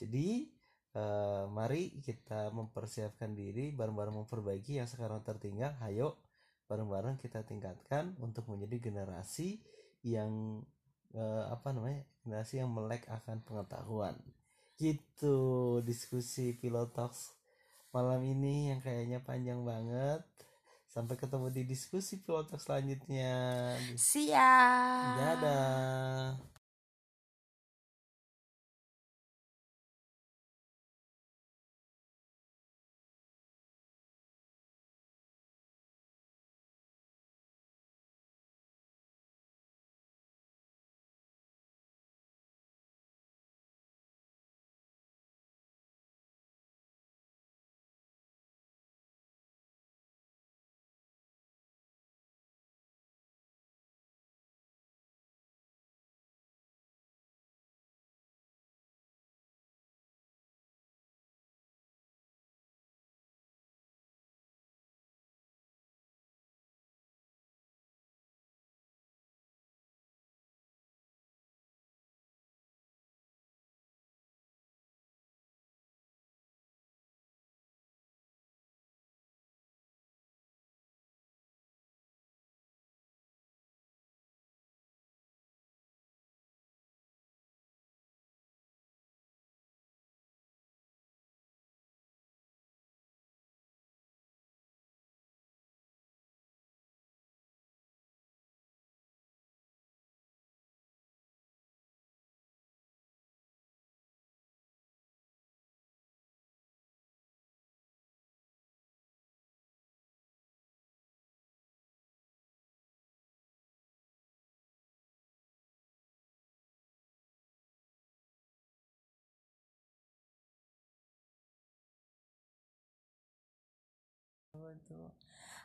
[0.02, 0.50] Jadi
[0.98, 5.78] uh, mari kita mempersiapkan diri bareng-bareng memperbaiki yang sekarang tertinggal.
[5.86, 6.18] Ayo
[6.66, 9.62] bareng-bareng kita tingkatkan untuk menjadi generasi
[10.02, 10.64] yang
[11.14, 14.18] uh, apa namanya generasi yang melek akan pengetahuan.
[14.82, 15.38] Gitu
[15.86, 17.38] diskusi Pilotox
[17.92, 20.24] malam ini yang kayaknya panjang banget.
[20.92, 23.32] Sampai ketemu di diskusi pilotok selanjutnya.
[23.96, 25.16] Siap.
[25.16, 26.51] Dadah.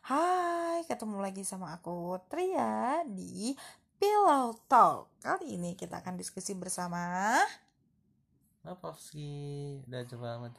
[0.06, 3.54] Hai, ketemu lagi sama aku Tria di
[3.98, 5.10] Pillow Talk.
[5.18, 7.34] Kali ini kita akan diskusi bersama
[8.62, 9.82] apa sih?
[9.86, 10.54] Udah coba mati